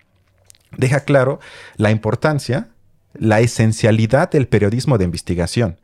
[0.77, 1.39] deja claro
[1.77, 2.69] la importancia,
[3.13, 5.77] la esencialidad del periodismo de investigación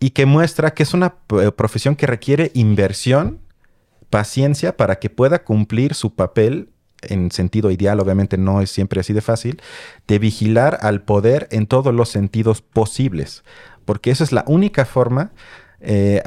[0.00, 3.38] y que muestra que es una eh, profesión que requiere inversión,
[4.08, 6.70] paciencia para que pueda cumplir su papel
[7.02, 9.62] en sentido ideal, obviamente no es siempre así de fácil,
[10.06, 13.44] de vigilar al poder en todos los sentidos posibles,
[13.84, 15.32] porque esa es la única forma,
[15.80, 16.22] eh,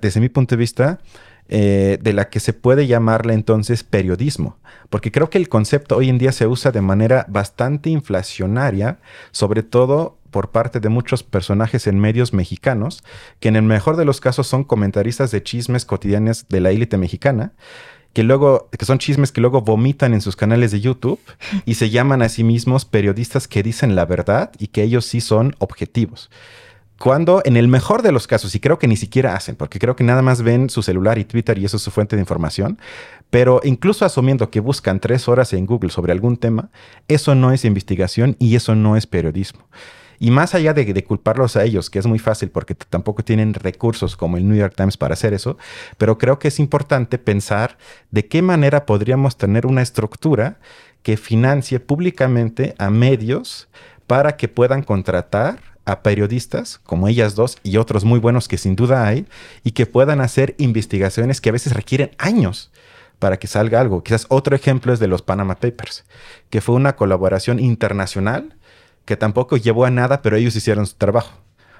[0.00, 0.98] desde mi punto de vista,
[1.48, 4.58] eh, de la que se puede llamarle entonces periodismo,
[4.90, 8.98] porque creo que el concepto hoy en día se usa de manera bastante inflacionaria,
[9.30, 13.02] sobre todo por parte de muchos personajes en medios mexicanos,
[13.40, 16.98] que en el mejor de los casos son comentaristas de chismes cotidianos de la élite
[16.98, 17.52] mexicana,
[18.12, 21.20] que luego, que son chismes que luego vomitan en sus canales de YouTube
[21.64, 25.20] y se llaman a sí mismos periodistas que dicen la verdad y que ellos sí
[25.20, 26.30] son objetivos.
[26.98, 29.94] Cuando en el mejor de los casos, y creo que ni siquiera hacen, porque creo
[29.94, 32.78] que nada más ven su celular y Twitter y eso es su fuente de información,
[33.30, 36.70] pero incluso asumiendo que buscan tres horas en Google sobre algún tema,
[37.06, 39.68] eso no es investigación y eso no es periodismo.
[40.18, 44.16] Y más allá de, culparlos a ellos, que es muy fácil porque tampoco tienen recursos
[44.16, 45.56] como el New York Times para hacer eso,
[45.96, 47.78] pero creo que es importante pensar
[48.10, 50.58] de qué manera podríamos tener una estructura
[51.02, 53.68] que financie públicamente a medios
[54.08, 58.76] para que puedan contratar a periodistas como ellas dos y otros muy buenos que sin
[58.76, 59.26] duda hay
[59.64, 62.70] y que puedan hacer investigaciones que a veces requieren años
[63.18, 64.02] para que salga algo.
[64.04, 66.04] Quizás otro ejemplo es de los Panama Papers,
[66.50, 68.54] que fue una colaboración internacional
[69.06, 71.32] que tampoco llevó a nada, pero ellos hicieron su trabajo.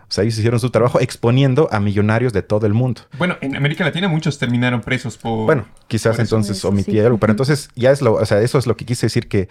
[0.08, 3.02] O sea, ellos hicieron su trabajo exponiendo a millonarios de todo el mundo.
[3.18, 5.44] Bueno, en América Latina muchos terminaron presos por...
[5.44, 8.74] Bueno, quizás entonces omití algo, pero entonces ya es lo, o sea, eso es lo
[8.74, 9.50] que quise decir que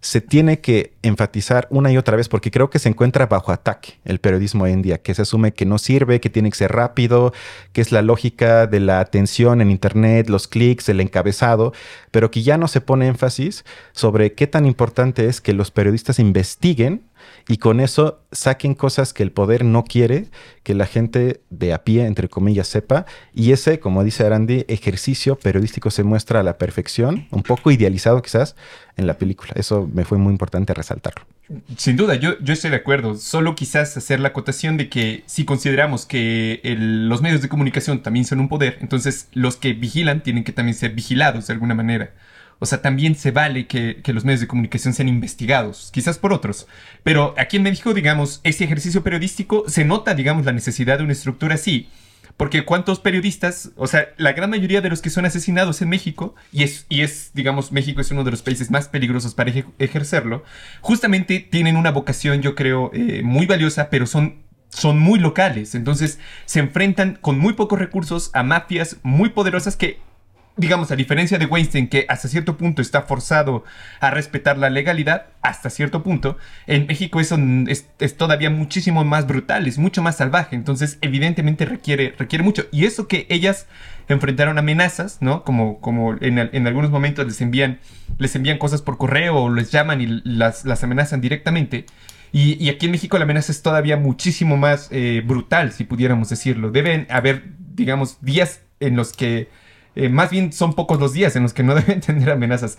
[0.00, 3.94] se tiene que enfatizar una y otra vez porque creo que se encuentra bajo ataque
[4.04, 6.72] el periodismo hoy en día, que se asume que no sirve, que tiene que ser
[6.72, 7.32] rápido,
[7.72, 11.72] que es la lógica de la atención en Internet, los clics, el encabezado,
[12.12, 16.20] pero que ya no se pone énfasis sobre qué tan importante es que los periodistas
[16.20, 17.02] investiguen
[17.48, 20.26] y con eso saquen cosas que el poder no quiere
[20.62, 23.06] que la gente de a pie, entre comillas, sepa.
[23.34, 28.20] Y ese, como dice Arandi, ejercicio periodístico se muestra a la perfección, un poco idealizado
[28.20, 28.54] quizás,
[28.96, 29.52] en la película.
[29.56, 31.24] Eso me fue muy importante resaltarlo.
[31.76, 33.16] Sin duda, yo, yo estoy de acuerdo.
[33.16, 38.26] Solo quizás hacer la acotación de que si consideramos que los medios de comunicación también
[38.26, 42.10] son un poder, entonces los que vigilan tienen que también ser vigilados de alguna manera.
[42.60, 46.66] O sea, también se vale que, los medios de comunicación sean investigados, quizás por otros.
[47.04, 51.12] Pero aquí en México, digamos, ese ejercicio periodístico se nota, digamos, la necesidad de una
[51.12, 51.88] estructura así.
[52.36, 56.36] Porque cuántos periodistas, o sea, la gran mayoría de los que son asesinados en México,
[56.52, 60.44] y es, y es digamos, México es uno de los países más peligrosos para ejercerlo,
[60.80, 66.18] justamente tienen una vocación, yo creo, eh, muy valiosa, pero son son muy locales, entonces
[66.44, 69.98] se enfrentan con muy pocos recursos a mafias muy poderosas que
[70.58, 73.64] digamos, a diferencia de Weinstein, que hasta cierto punto está forzado
[74.00, 79.66] a respetar la legalidad, hasta cierto punto, en México eso es, todavía muchísimo más brutal,
[79.66, 82.66] es mucho más salvaje, entonces evidentemente requiere, requiere mucho.
[82.70, 83.66] Y eso que ellas
[84.08, 85.44] enfrentaron amenazas, ¿no?
[85.44, 87.78] Como, como en, en algunos momentos les envían,
[88.18, 91.86] les envían cosas por correo o les llaman y las, las amenazan directamente.
[92.32, 96.70] Y, aquí en México la amenaza es todavía muchísimo más eh, brutal, si pudiéramos decirlo.
[96.70, 97.44] Deben haber,
[97.74, 99.48] digamos, días en los que
[99.94, 102.78] eh, más bien son pocos los días en los que no deben tener amenazas.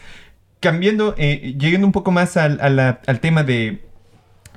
[0.59, 3.81] Cambiando, eh, llegando un poco más al, al tema de,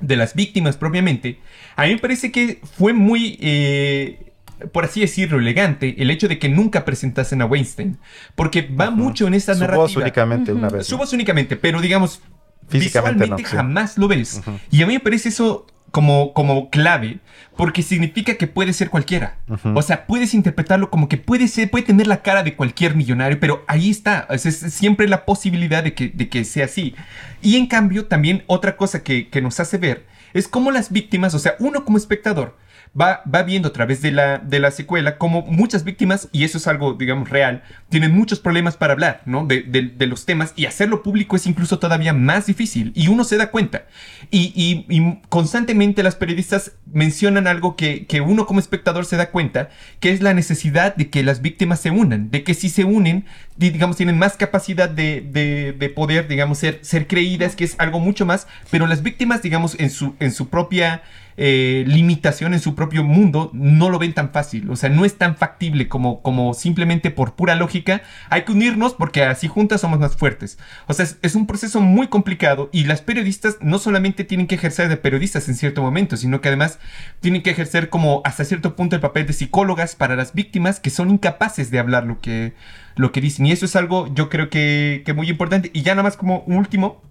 [0.01, 1.39] de, las víctimas propiamente,
[1.77, 4.33] a mí me parece que fue muy, eh,
[4.71, 7.97] por así decirlo, elegante el hecho de que nunca presentasen a Weinstein.
[8.35, 9.83] Porque va mucho en esta Su narrativa.
[9.83, 10.87] Voz únicamente una vez.
[10.87, 12.21] Su voz únicamente, pero digamos,
[12.67, 14.41] Físicamente visualmente jamás lo ves.
[14.71, 17.19] Y a mí me parece eso como, como clave,
[17.55, 19.37] porque significa que puede ser cualquiera.
[19.75, 23.39] O sea, puedes interpretarlo como que puede ser, puede tener la cara de cualquier millonario,
[23.39, 24.25] pero ahí está.
[24.31, 26.95] Es, siempre la posibilidad de que, de que sea así.
[27.43, 31.35] Y en cambio, también otra cosa que, que nos hace ver es cómo las víctimas,
[31.35, 32.57] o sea, uno como espectador,
[32.99, 36.57] va, va viendo a través de la, de la secuela como muchas víctimas, y eso
[36.57, 39.45] es algo, digamos, real, tienen muchos problemas para hablar, ¿no?
[39.45, 43.37] De, de, los temas, y hacerlo público es incluso todavía más difícil, y uno se
[43.37, 43.85] da cuenta.
[44.29, 49.69] Y, y, constantemente las periodistas mencionan algo que, que, uno como espectador se da cuenta,
[49.99, 53.25] que es la necesidad de que las víctimas se unan, de que si se unen,
[53.57, 57.99] digamos, tienen más capacidad de, de, de poder, digamos, ser, ser creídas, que es algo
[57.99, 61.03] mucho más, pero las víctimas, digamos, en su, en su propia
[61.35, 64.69] eh, limitación en su propio mundo, no lo ven tan fácil.
[64.69, 68.03] O sea, no es tan factible como, como simplemente por pura lógica.
[68.29, 70.57] Hay que unirnos porque así juntas somos más fuertes.
[70.87, 74.89] O sea, es, un proceso muy complicado y las periodistas no solamente tienen que ejercer
[74.89, 76.79] de periodistas en cierto momento, sino que además
[77.19, 80.89] tienen que ejercer como hasta cierto punto el papel de psicólogas para las víctimas que
[80.89, 82.53] son incapaces de hablar lo que,
[82.95, 83.45] lo que dicen.
[83.45, 85.71] Y eso es algo yo creo que, que muy importante.
[85.73, 87.01] Y ya nada más como último,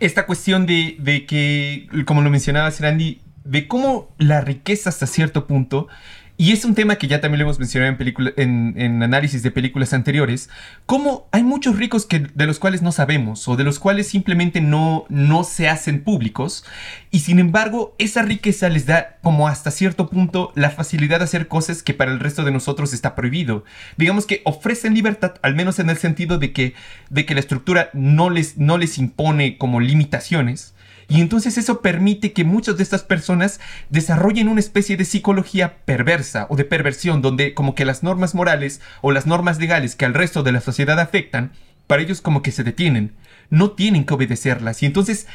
[0.00, 5.46] esta cuestión de, de que, como lo mencionaba Randy, de cómo la riqueza hasta cierto
[5.46, 5.88] punto
[6.36, 7.96] y es un tema que ya también lo hemos mencionado
[8.36, 10.50] en, análisis de películas anteriores,
[10.84, 14.60] como hay muchos ricos que, de los cuales no sabemos o de los cuales simplemente
[14.60, 16.64] no, no se hacen públicos
[17.12, 21.46] y sin embargo esa riqueza les da como hasta cierto punto la facilidad de hacer
[21.46, 23.64] cosas que para el resto de nosotros está prohibido.
[23.96, 26.74] Digamos que ofrecen libertad, al menos en el sentido de que,
[27.10, 30.73] de que la estructura no les, no les impone como limitaciones
[31.08, 36.46] y entonces eso permite que muchas de estas personas desarrollen una especie de psicología perversa
[36.48, 40.14] o de perversión, donde como que las normas morales o las normas legales que al
[40.14, 41.52] resto de la sociedad afectan,
[41.86, 43.12] para ellos como que se detienen.
[43.50, 45.26] No tienen que obedecerlas y entonces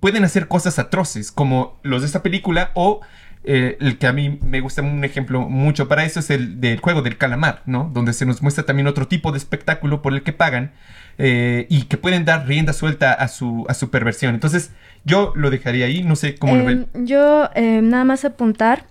[0.00, 3.00] pueden hacer cosas atroces como los de esta película o
[3.44, 6.80] eh, el que a mí me gusta un ejemplo mucho para eso es el del
[6.80, 7.90] juego del calamar, ¿no?
[7.92, 10.72] Donde se nos muestra también otro tipo de espectáculo por el que pagan
[11.18, 14.34] eh, y que pueden dar rienda suelta a su, a su perversión.
[14.34, 14.70] Entonces,
[15.04, 16.88] yo lo dejaría ahí, no sé cómo lo ven.
[16.92, 18.84] Em, yo em, nada más apuntar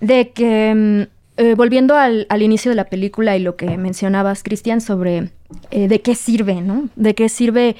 [0.00, 1.06] de que, em,
[1.38, 5.30] eh, volviendo al, al, inicio de la película y lo que mencionabas, Cristian, sobre
[5.70, 6.88] eh, de qué sirve, ¿no?
[6.96, 7.76] De qué sirve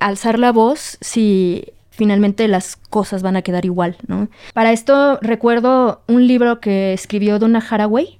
[0.00, 4.28] alzar la voz si finalmente las cosas van a quedar igual, ¿no?
[4.54, 8.18] Para esto recuerdo un libro que escribió Donna Haraway,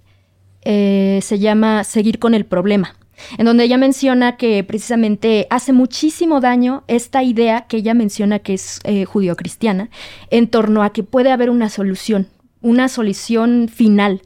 [0.62, 2.98] se llama Seguir con el problema
[3.36, 8.54] en donde ella menciona que precisamente hace muchísimo daño esta idea que ella menciona que
[8.54, 9.90] es eh, judío-cristiana
[10.30, 12.28] en torno a que puede haber una solución,
[12.60, 14.22] una solución final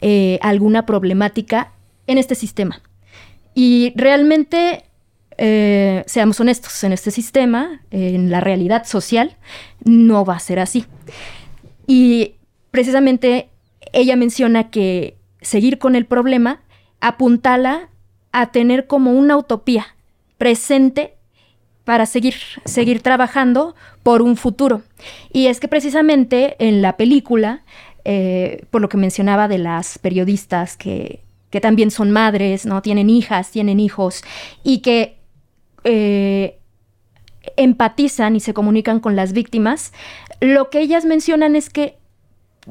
[0.00, 1.72] eh, a alguna problemática
[2.06, 2.82] en este sistema.
[3.54, 4.84] Y realmente,
[5.38, 9.36] eh, seamos honestos, en este sistema, en la realidad social,
[9.84, 10.86] no va a ser así.
[11.86, 12.34] Y
[12.70, 13.50] precisamente
[13.92, 16.60] ella menciona que seguir con el problema
[17.00, 17.90] apuntala
[18.32, 19.94] a tener como una utopía
[20.38, 21.14] presente
[21.84, 24.82] para seguir, seguir trabajando por un futuro.
[25.32, 27.62] Y es que precisamente en la película,
[28.04, 32.82] eh, por lo que mencionaba de las periodistas que, que, también son madres, ¿no?
[32.82, 34.24] Tienen hijas, tienen hijos,
[34.62, 35.18] y que
[35.84, 36.58] eh,
[37.56, 39.92] empatizan y se comunican con las víctimas,
[40.40, 41.98] lo que ellas mencionan es que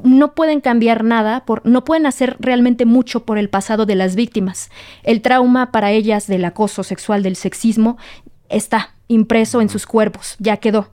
[0.02, 4.14] no pueden cambiar nada, por, no pueden hacer realmente mucho por el pasado de las
[4.14, 4.70] víctimas.
[5.02, 7.98] El trauma para ellas del acoso sexual, del sexismo,
[8.48, 10.88] está impreso en sus cuerpos, ya quedó.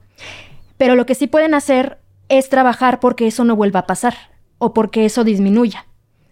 [0.76, 4.14] Pero lo que sí pueden hacer es trabajar porque eso no vuelva a pasar
[4.58, 5.86] o porque eso disminuya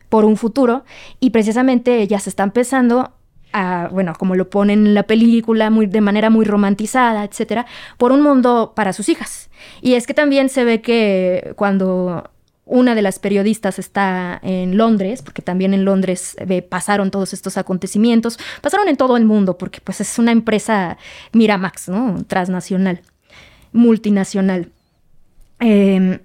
[0.08, 0.84] por un futuro
[1.20, 3.12] y precisamente ellas están pensando
[3.52, 7.66] a, bueno, como lo ponen en la película, muy, de manera muy romantizada, etcétera,
[7.96, 9.50] por un mundo para sus hijas.
[9.80, 12.30] Y es que también se ve que cuando
[12.68, 17.56] una de las periodistas está en Londres, porque también en Londres eh, pasaron todos estos
[17.56, 20.98] acontecimientos, pasaron en todo el mundo, porque pues es una empresa
[21.32, 22.22] Miramax, ¿no?
[22.26, 23.00] Transnacional,
[23.72, 24.70] multinacional.
[25.60, 26.18] Em,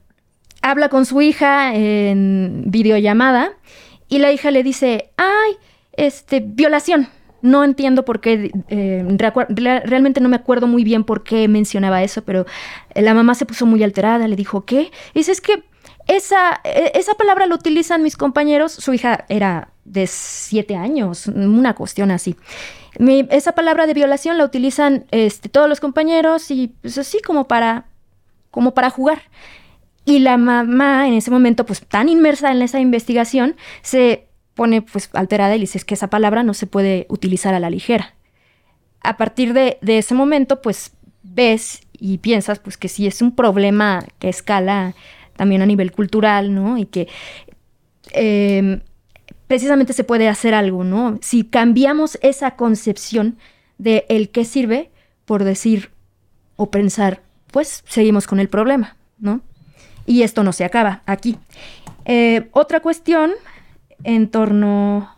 [0.62, 3.54] habla con su hija en videollamada
[4.10, 5.54] y la hija le dice, ay,
[5.94, 7.08] este, violación.
[7.41, 9.18] No entiendo por qué, eh,
[9.86, 12.46] realmente no me acuerdo muy bien por qué mencionaba eso, pero
[12.96, 14.91] la mamá se puso muy alterada, le dijo, ¿qué?
[15.14, 15.62] Dice, es que
[16.08, 21.74] esa, e, esa palabra la utilizan mis compañeros, su hija era de siete años, una
[21.76, 22.36] cuestión así.
[23.30, 27.86] esa palabra de violación la utilizan este, todos los compañeros y pues así como para,
[28.51, 29.24] como para jugar.
[30.06, 35.10] Y la mamá en ese momento, pues tan inmersa en esa investigación, se pone pues
[35.14, 38.16] alterada y dice es que esa palabra no se puede utilizar a la ligera.
[39.01, 40.91] A partir de, ese momento, pues
[41.24, 44.93] ves y piensas pues que sí es un problema que escala
[45.36, 46.78] también a nivel cultural, ¿no?
[46.78, 47.08] Y que
[48.12, 48.82] em,
[49.48, 51.18] precisamente se puede hacer algo, ¿no?
[51.22, 53.38] Si cambiamos esa concepción
[53.78, 54.92] de el qué sirve
[55.26, 55.92] por decir
[56.56, 57.22] o pensar,
[57.52, 59.42] pues seguimos con el problema, ¿no?
[60.06, 61.38] Y esto no se acaba aquí.
[62.06, 63.32] Eh, otra cuestión
[64.04, 65.10] en torno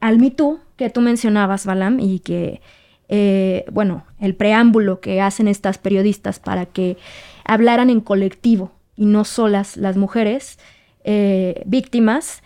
[0.00, 0.34] al Me
[0.76, 2.60] que tú mencionabas, Balam, y que,
[3.08, 6.96] eh, bueno, el preámbulo que hacen estas periodistas para que
[7.44, 10.58] hablaran en colectivo y no solas las mujeres
[11.04, 12.42] eh, víctimas,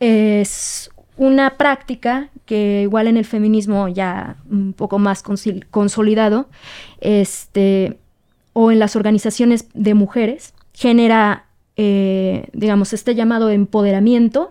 [0.00, 5.22] es una práctica que igual en el feminismo ya un poco más
[5.70, 6.48] consolidado,
[7.00, 7.98] este,
[8.52, 11.46] o en las organizaciones de mujeres, genera,
[11.76, 14.50] eh, digamos, este llamado empoderamiento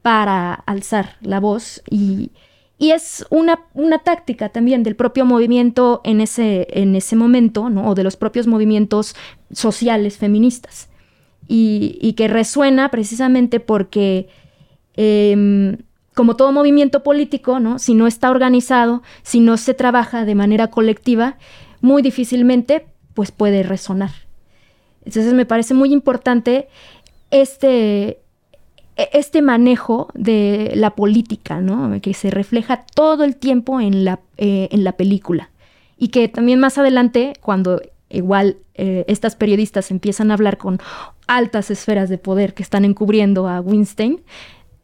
[0.00, 2.30] para alzar la voz y,
[2.78, 7.88] es una, una, táctica también del propio movimiento en ese, en ese momento, ¿no?
[7.88, 9.14] o de los propios movimientos
[9.52, 10.88] sociales feministas,
[11.46, 14.28] y, que resuena precisamente porque,
[14.96, 15.78] em,
[16.14, 17.78] como todo movimiento político, ¿no?
[17.78, 21.38] si no está organizado, si no se trabaja de manera colectiva,
[21.80, 24.10] muy difícilmente pues, puede resonar.
[25.04, 26.68] Entonces me parece muy importante
[27.30, 28.20] este,
[28.96, 32.00] este manejo de la política, ¿no?
[32.00, 35.50] Que se refleja todo el tiempo en la, eh, en la película.
[35.98, 40.80] Y que también más adelante, cuando igual eh, estas periodistas empiezan a hablar con
[41.26, 44.22] altas esferas de poder que están encubriendo a Winstein,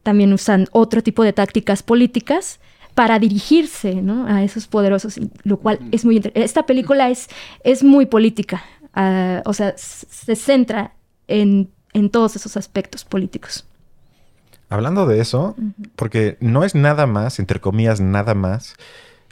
[0.03, 2.59] también usan otro tipo de tácticas políticas
[2.95, 7.29] para dirigirse a esos poderosos, lo cual es muy Esta película es,
[7.63, 10.93] es muy política, ah, o sea, se centra
[11.27, 13.65] en, en todos esos aspectos políticos.
[14.71, 15.53] Hablando de eso,
[15.97, 18.75] porque no es nada más, entre comillas, nada más,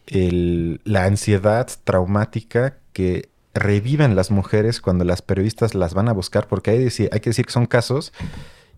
[0.05, 6.71] la ansiedad traumática que reviven las mujeres cuando las periodistas las van a buscar, porque
[6.71, 8.11] hay, hay que decir que son casos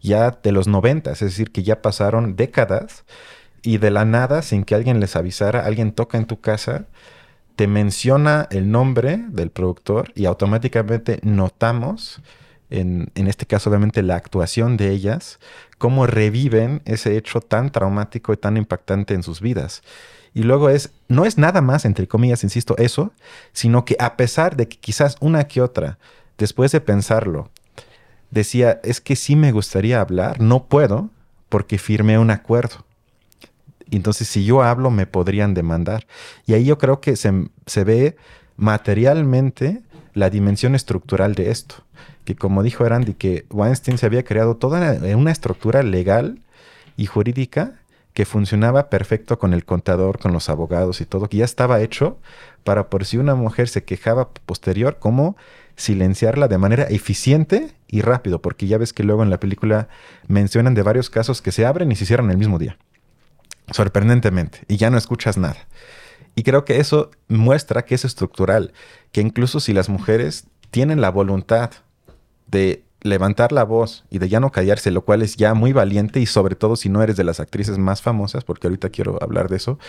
[0.03, 3.05] ya de los noventas, es decir, que ya pasaron décadas
[3.63, 6.85] y de la nada, sin que alguien les avisara, alguien toca en tu casa,
[7.55, 12.21] te menciona el nombre del productor y automáticamente notamos
[12.71, 15.39] en, este caso obviamente la actuación de ellas,
[15.77, 19.83] cómo reviven ese hecho tan traumático y tan impactante en sus vidas.
[20.33, 23.11] Y luego es, no es nada más, entre comillas, insisto, eso,
[23.51, 25.97] sino que a pesar de que quizás una que otra,
[26.37, 27.49] después de pensarlo,
[28.29, 31.09] decía, es que sí me gustaría hablar, no puedo
[31.49, 32.85] porque firmé un acuerdo.
[33.91, 36.07] Entonces, si yo hablo, me podrían demandar.
[36.45, 38.15] Y ahí yo creo que se, se ve
[38.55, 39.81] materialmente
[40.13, 41.83] la dimensión estructural de esto
[42.25, 46.39] que como dijo Randy, que Weinstein se había creado toda una estructura legal
[46.97, 47.79] y jurídica
[48.13, 52.19] que funcionaba perfecto con el contador, con los abogados y todo, que ya estaba hecho
[52.63, 55.37] para por si una mujer se quejaba posterior, cómo
[55.77, 59.87] silenciarla de manera eficiente y rápido, porque ya ves que luego en la película
[60.27, 62.77] mencionan de varios casos que se abren y se cierran el mismo día.
[63.71, 65.57] Sorprendentemente, y ya no escuchas nada.
[66.35, 68.73] Y creo que eso muestra que es estructural,
[69.11, 71.71] que incluso si las mujeres tienen la voluntad
[72.47, 76.19] de levantar la voz y de ya no callarse, lo cual es ya muy valiente
[76.19, 79.49] y sobre todo si no eres de las actrices más famosas, porque ahorita quiero hablar
[79.49, 79.79] de eso,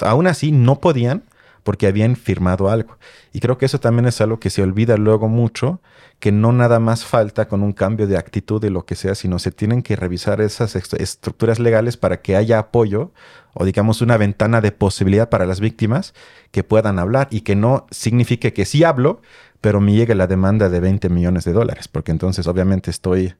[0.00, 1.22] aún así no podían
[1.66, 2.96] porque habían firmado algo.
[3.32, 5.80] Y creo que eso también es algo que se olvida luego mucho,
[6.20, 9.40] que no nada más falta con un cambio de actitud de lo que sea, sino
[9.40, 13.10] se tienen que revisar esas estructuras legales para que haya apoyo
[13.52, 16.14] o digamos una ventana de posibilidad para las víctimas
[16.52, 19.20] que puedan hablar y que no signifique que sí hablo,
[19.60, 23.34] pero me llegue la demanda de 20 millones de dólares, porque entonces obviamente estoy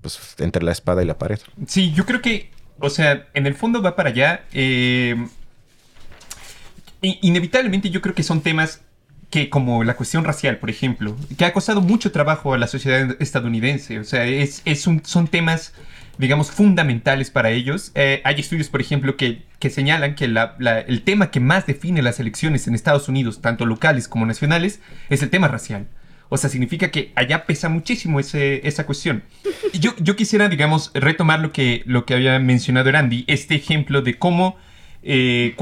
[0.00, 1.40] pues, entre la espada y la pared.
[1.66, 4.46] Sí, yo creo que, o sea, en el fondo va para allá.
[4.54, 5.14] Eh,
[7.22, 8.82] inevitablemente yo creo que son temas
[9.30, 13.16] que como la cuestión racial, por ejemplo, que ha costado mucho trabajo a la sociedad
[13.20, 13.98] estadounidense.
[13.98, 15.72] O sea, es, es un, son temas,
[16.18, 17.90] digamos, fundamentales para ellos.
[17.96, 20.54] Eh, hay estudios, por ejemplo, que, que señalan que la,
[20.86, 24.80] el tema que más define las elecciones en Estados Unidos, tanto locales como nacionales,
[25.10, 25.88] es el tema racial.
[26.28, 29.24] O sea, significa que allá pesa muchísimo ese, esa cuestión.
[29.72, 34.16] Yo, yo quisiera, digamos, retomar lo que, lo que había mencionado Randy, este ejemplo de
[34.16, 34.56] cómo
[35.02, 35.54] eh,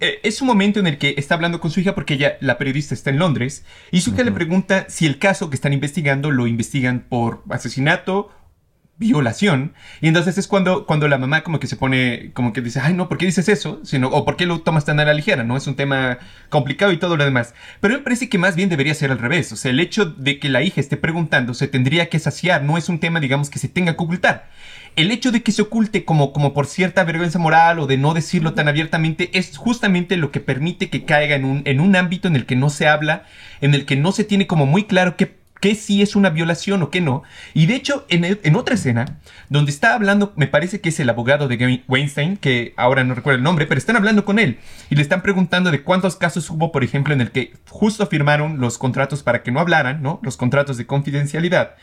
[0.00, 2.58] eh, es un momento en el que está hablando con su hija porque ella, la
[2.58, 6.30] periodista, está en Londres y su hija le pregunta si el caso que están investigando
[6.30, 8.30] lo investigan por asesinato
[8.98, 9.74] violación.
[10.00, 12.94] Y entonces es cuando, cuando la mamá como que se pone, como que dice, ay
[12.94, 13.80] no, ¿por qué dices eso?
[13.84, 15.44] Sino, o ¿por qué lo tomas tan a la ligera?
[15.44, 15.56] ¿No?
[15.56, 16.18] Es un tema
[16.48, 17.54] complicado y todo lo demás.
[17.80, 19.52] Pero me parece que más bien debería ser al revés.
[19.52, 22.76] O sea, el hecho de que la hija esté preguntando se tendría que saciar, no
[22.76, 24.50] es un tema, digamos, que se tenga que ocultar.
[24.98, 28.14] El hecho de que se oculte como, como por cierta vergüenza moral o de no
[28.14, 32.26] decirlo tan abiertamente es justamente lo que permite que caiga en un, en un ámbito
[32.26, 33.22] en el que no se habla,
[33.60, 36.82] en el que no se tiene como muy claro qué qué sí es una violación
[36.82, 37.22] o qué no.
[37.54, 39.18] Y de hecho, en, en, otra escena,
[39.48, 43.38] donde está hablando, me parece que es el abogado de Weinstein, que ahora no recuerdo
[43.38, 44.58] el nombre, pero están hablando con él
[44.90, 48.60] y le están preguntando de cuántos casos hubo, por ejemplo, en el que justo firmaron
[48.60, 50.20] los contratos para que no hablaran, ¿no?
[50.22, 51.74] Los contratos de confidencialidad.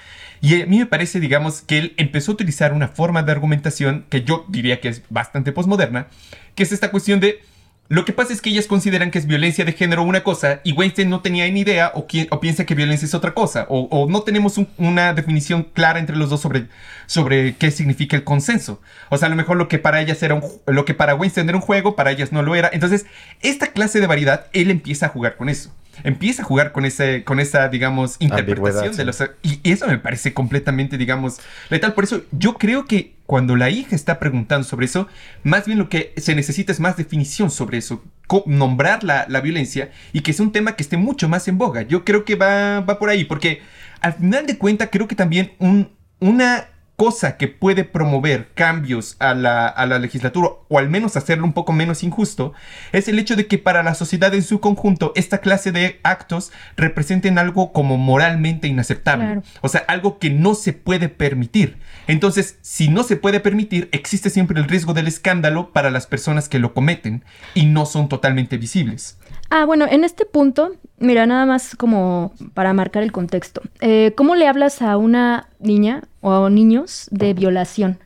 [0.42, 4.06] Y a mí me parece, digamos, que él empezó a utilizar una forma de argumentación
[4.10, 6.08] que yo diría que es bastante posmoderna,
[6.56, 7.42] que es esta cuestión de
[7.88, 10.74] lo que pasa es que ellas consideran que es violencia de género una cosa y
[10.74, 12.08] Weinstein no tenía ni idea o,
[12.40, 16.32] piensa que violencia es otra cosa o, no tenemos un, una definición clara entre los
[16.32, 18.82] dos sobre, qué significa el consenso.
[19.10, 21.60] O sea, a lo mejor lo que para ellas era lo que para Weinstein era
[21.60, 22.72] un juego, para ellas no lo era.
[22.74, 23.06] Entonces,
[23.42, 25.72] esta clase de variedad, él empieza a jugar con eso
[26.04, 29.24] empieza a jugar con, ese, con esa, digamos, interpretación de los...
[29.42, 31.40] Y eso me parece completamente, digamos,
[31.70, 31.94] letal.
[31.94, 35.08] Por eso yo creo que cuando la hija está preguntando sobre eso,
[35.44, 38.04] más bien lo que se necesita es más definición sobre eso,
[38.46, 41.82] nombrar la, la violencia y que sea un tema que esté mucho más en boga.
[41.84, 43.62] Yo creo que va, va por ahí, porque
[44.02, 45.90] al final de cuentas creo que también un,
[46.20, 51.46] una cosa que puede promover cambios a la, a la, legislatura o al menos hacerlo
[51.46, 52.54] un poco menos injusto
[52.92, 56.52] es el hecho de que para la sociedad en su conjunto esta clase de actos
[56.78, 59.26] representen algo como moralmente inaceptable.
[59.26, 59.44] Claro.
[59.62, 61.78] O sea, algo que no se puede permitir.
[62.08, 66.50] Entonces, si no se puede permitir, existe siempre el riesgo del escándalo para las personas
[66.50, 67.24] que lo cometen
[67.54, 69.18] y no son totalmente visibles.
[69.50, 73.62] Ah, bueno, en este punto, mira, nada más como para marcar el contexto.
[73.80, 78.00] Eh, ¿Cómo le hablas a una niña o a niños de violación?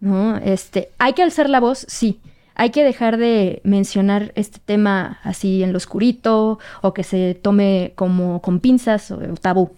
[0.00, 0.36] ¿No?
[0.38, 1.84] Este, ¿Hay que alzar la voz?
[1.88, 2.20] Sí.
[2.54, 7.92] Hay que dejar de mencionar este tema así en lo oscurito o que se tome
[7.94, 9.70] como con pinzas o tabú.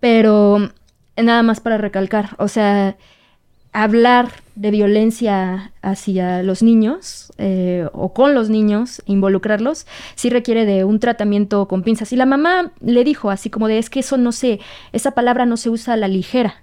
[0.00, 0.70] Pero
[1.16, 2.96] nada más para recalcar, o sea,
[3.72, 10.84] hablar de violencia hacia los niños eh, o con los niños, involucrarlos, sí requiere de
[10.84, 12.12] un tratamiento con pinzas.
[12.12, 14.60] Y la mamá le dijo así como de es que eso no se,
[14.92, 16.62] esa palabra no se usa a la ligera,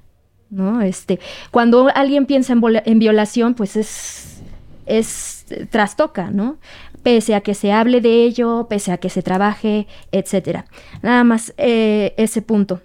[0.50, 0.82] ¿no?
[0.82, 1.20] Este,
[1.52, 4.42] cuando alguien piensa en, violación, pues es,
[4.86, 6.58] es trastoca, ¿no?
[7.02, 10.66] Pese a que se hable de ello, pese a que se trabaje, etcétera.
[11.02, 12.82] Nada más eh, ese punto.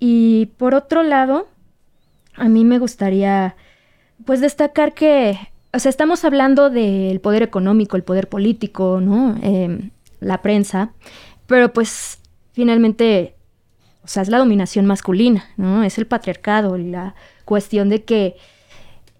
[0.00, 1.46] Y por otro lado,
[2.34, 3.56] a mí me gustaría
[4.24, 5.38] pues destacar que,
[5.72, 9.36] o sea, estamos hablando del poder económico, el poder político, ¿no?
[9.42, 10.92] Eh, la prensa,
[11.46, 12.18] pero pues
[12.52, 13.34] finalmente,
[14.02, 15.82] o sea, es la dominación masculina, ¿no?
[15.82, 17.14] Es el patriarcado, la
[17.44, 18.36] cuestión de que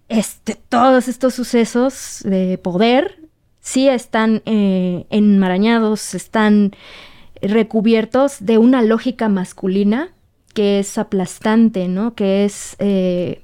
[0.09, 3.21] este, todos estos sucesos de poder
[3.61, 6.73] sí están eh, enmarañados, están
[7.41, 10.13] recubiertos de una lógica masculina
[10.55, 12.14] que es aplastante, ¿no?
[12.14, 13.42] Que es eh,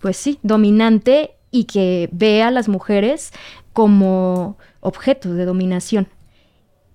[0.00, 3.32] pues sí, dominante y que ve a las mujeres
[3.72, 6.08] como objetos de dominación.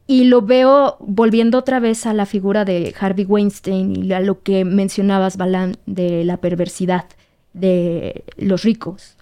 [0.06, 4.42] Y lo veo volviendo otra vez a la figura de Harvey Weinstein y a lo
[4.42, 7.06] que mencionabas, Balan, de la perversidad
[7.54, 9.18] de los ricos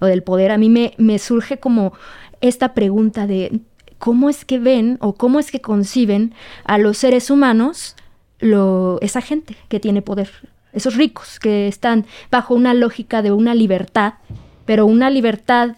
[0.00, 0.52] o del poder.
[0.52, 1.92] A mí me, me surge como
[2.40, 3.60] esta pregunta de
[3.98, 7.96] cómo es que ven o cómo es que conciben a los seres humanos
[8.40, 10.30] esa gente que tiene poder
[10.72, 14.14] esos ricos que están bajo una lógica de una libertad,
[14.64, 15.76] pero una libertad,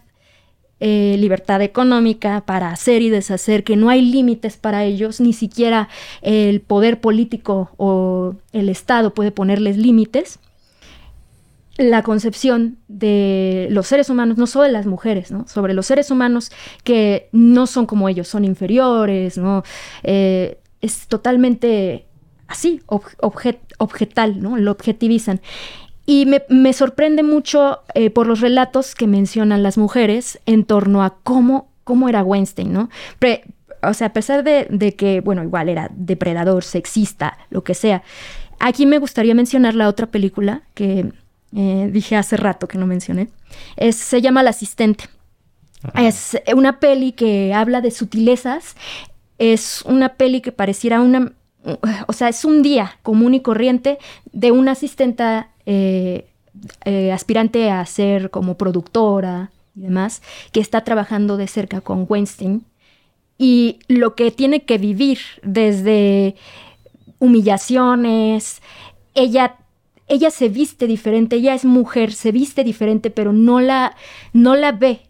[0.80, 5.88] eh, libertad económica para hacer y deshacer, que no hay límites para ellos, ni siquiera
[6.22, 10.38] el poder político o el Estado puede ponerles límites.
[11.76, 15.46] La concepción de los seres humanos, no solo de las mujeres, ¿no?
[15.48, 16.50] sobre los seres humanos
[16.84, 19.62] que no son como ellos, son inferiores, ¿no?
[20.02, 22.06] Eh, es totalmente
[22.50, 22.82] así,
[23.78, 24.56] objetal, ¿no?
[24.58, 25.40] Lo objetivizan.
[26.06, 31.14] Y me, sorprende mucho eh, por los relatos que mencionan las mujeres en torno a
[31.22, 32.88] cómo, cómo era Weinstein, ¿no?
[33.82, 38.02] o sea, a pesar de, de que, bueno, igual era depredador, sexista, lo que sea,
[38.58, 41.12] aquí me gustaría mencionar la otra película que
[41.56, 43.28] eh, dije hace rato que no mencioné.
[43.76, 45.04] Es, se llama El Asistente.
[45.94, 48.76] Es una peli que habla de sutilezas.
[49.38, 51.32] Es una peli que pareciera una...
[52.06, 53.98] O sea, es un día común y corriente
[54.32, 56.26] de una asistenta eh,
[56.84, 62.64] eh, aspirante a ser como productora y demás, que está trabajando de cerca con Weinstein.
[63.38, 66.34] Y lo que tiene que vivir desde
[67.18, 68.62] humillaciones,
[69.14, 69.56] ella
[70.10, 73.96] ella se viste diferente, ella es mujer, se viste diferente, pero no la,
[74.32, 75.02] no la ve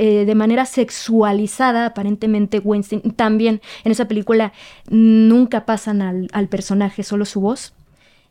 [0.00, 3.02] eh, de manera sexualizada, aparentemente Weinstein.
[3.16, 4.52] También en esa película
[4.88, 7.74] nunca pasan al, personaje, solo su voz.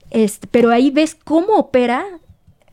[0.09, 2.05] Este, pero ahí ves cómo opera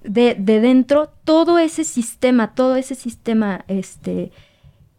[0.04, 4.30] de, dentro todo ese sistema, todo ese sistema este,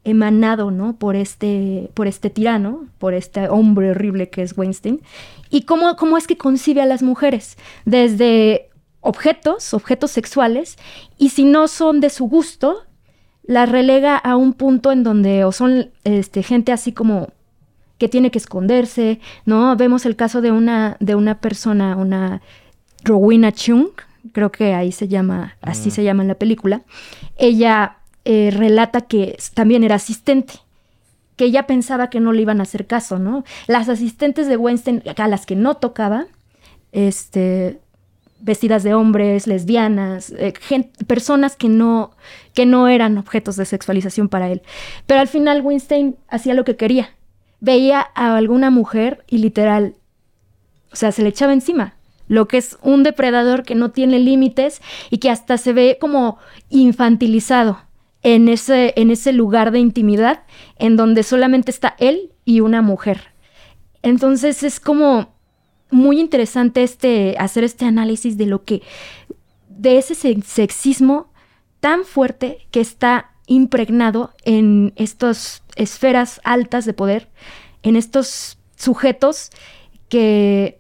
[0.03, 0.97] emanado ¿no?
[0.97, 5.01] por, este, por este tirano, por este hombre horrible que es Weinstein,
[5.49, 8.67] y cómo, cómo es que concibe a las mujeres, desde
[8.99, 10.75] objetos, objetos sexuales,
[11.17, 12.83] y si no son de su gusto,
[13.47, 17.29] las relega a un punto en donde o son este, gente así como
[17.97, 19.75] que tiene que esconderse, ¿no?
[19.75, 22.41] Vemos el caso de una, de una persona, una
[23.03, 23.89] Rowena Chung,
[24.31, 25.91] creo que ahí se llama, así mm.
[25.91, 26.81] se llama en la película.
[27.37, 30.55] Ella eh, relata que también era asistente,
[31.37, 33.43] que ella pensaba que no le iban a hacer caso, ¿no?
[33.67, 36.25] Las asistentes de Weinstein, a las que no tocaba,
[36.91, 37.79] este,
[38.39, 40.53] vestidas de hombres, lesbianas, eh,
[41.07, 42.11] personas que no,
[42.53, 44.61] que no eran objetos de sexualización para él.
[45.05, 47.11] Pero al final Weinstein hacía lo que quería.
[47.59, 49.95] Veía a alguna mujer y literal,
[50.91, 51.95] o sea, se le echaba encima.
[52.27, 56.37] Lo que es un depredador que no tiene límites y que hasta se ve como
[56.69, 57.79] infantilizado
[58.23, 60.43] en ese, en ese lugar de intimidad
[60.77, 63.35] en donde solamente está él y una mujer.
[64.01, 65.34] Entonces es como
[65.91, 68.81] muy interesante este, hacer este análisis de lo que,
[69.69, 71.31] de ese sexismo
[71.79, 77.29] tan fuerte que está impregnado en estas esferas altas de poder,
[77.83, 79.51] en estos sujetos
[80.09, 80.79] que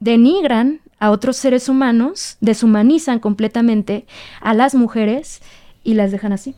[0.00, 4.06] denigran a otros seres humanos, deshumanizan completamente
[4.40, 5.40] a las mujeres
[5.82, 6.54] y las dejan así.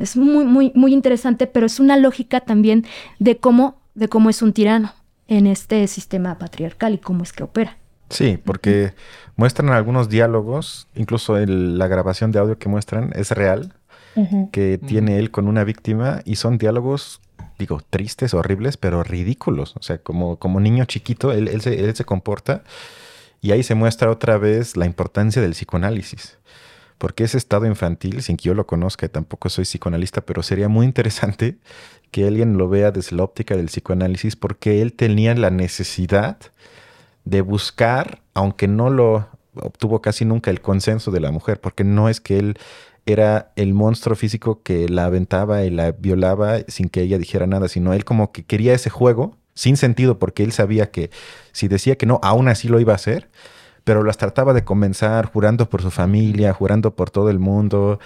[0.00, 2.86] Es muy, muy, muy interesante, pero es una lógica también
[3.18, 4.92] de cómo, de cómo es un tirano
[5.30, 7.78] en este sistema patriarcal y cómo es que opera.
[8.10, 8.92] Sí, porque
[9.36, 13.72] muestran algunos diálogos, incluso la grabación de audio que muestran es real,
[14.50, 17.20] que tiene él con una víctima y son diálogos,
[17.60, 19.76] digo, tristes, horribles, pero ridículos.
[19.76, 22.64] O sea, como, como niño chiquito, él, él, se, él se comporta
[23.40, 26.39] y ahí se muestra otra vez la importancia del psicoanálisis
[27.00, 30.84] porque ese estado infantil, sin que yo lo conozca, tampoco soy psicoanalista, pero sería muy
[30.84, 31.56] interesante
[32.10, 36.36] que alguien lo vea desde la óptica del psicoanálisis, porque él tenía la necesidad
[37.24, 42.10] de buscar, aunque no lo obtuvo casi nunca el consenso de la mujer, porque no
[42.10, 42.58] es que él
[43.06, 47.68] era el monstruo físico que la aventaba y la violaba sin que ella dijera nada,
[47.68, 51.10] sino él como que quería ese juego sin sentido, porque él sabía que
[51.52, 53.30] si decía que no, aún así lo iba a hacer
[53.90, 57.98] pero las trataba de comenzar jurando por su familia, jurando por todo el mundo,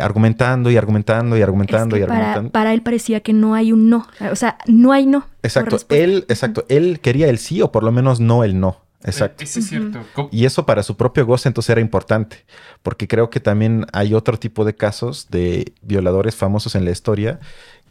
[0.00, 2.52] argumentando y argumentando y argumentando y argumentando.
[2.52, 5.26] Para, él parecía que no hay un no, o sea, no hay no.
[5.42, 8.86] Exacto, él, exacto, él quería el sí o por lo menos no el no.
[9.02, 9.42] Exacto.
[9.42, 9.98] Eso es cierto.
[10.30, 12.44] Y eso para su propio goce entonces era importante,
[12.84, 17.40] porque creo que también hay otro tipo de casos de violadores famosos en la historia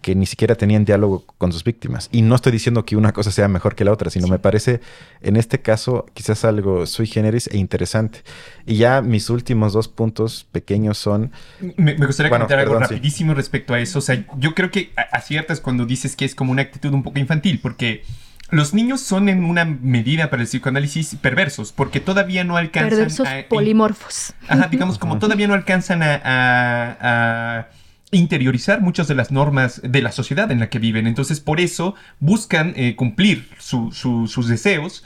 [0.06, 2.10] que ni siquiera tenían diálogo con sus víctimas.
[2.12, 4.80] Y no estoy diciendo que una cosa sea mejor que la otra, sino me parece
[5.24, 8.20] en este caso quizás algo sui generis e interesante.
[8.68, 11.32] Y ya mis últimos dos puntos pequeños son...
[11.76, 13.98] Me, gustaría comentar algo rapidísimo respecto a eso.
[13.98, 17.18] O sea, yo creo que aciertas cuando dices que es como una actitud un poco
[17.18, 18.04] infantil, porque...
[18.52, 23.28] Los niños son en una medida para el psicoanálisis perversos, porque todavía no alcanzan perversos
[23.50, 24.34] polimorfos.
[24.48, 27.70] Ajá, digamos, como todavía no alcanzan a
[28.12, 31.08] interiorizar muchas de las normas de la sociedad en la que viven.
[31.08, 35.04] Entonces, por eso buscan eh, cumplir sus deseos,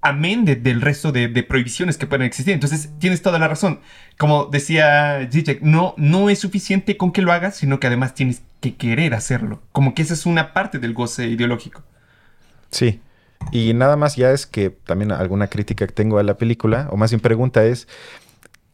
[0.00, 2.54] amén del resto de, prohibiciones que pueden existir.
[2.54, 3.80] Entonces, tienes toda la razón.
[4.18, 8.42] Como decía Zizek, no, no es suficiente con que lo hagas, sino que además tienes
[8.60, 9.62] que querer hacerlo.
[9.72, 11.82] Como que esa es una parte del goce ideológico.
[12.70, 13.00] Sí.
[13.50, 16.96] Y nada más ya es que también alguna crítica que tengo a la película, o
[16.96, 17.88] más bien pregunta es,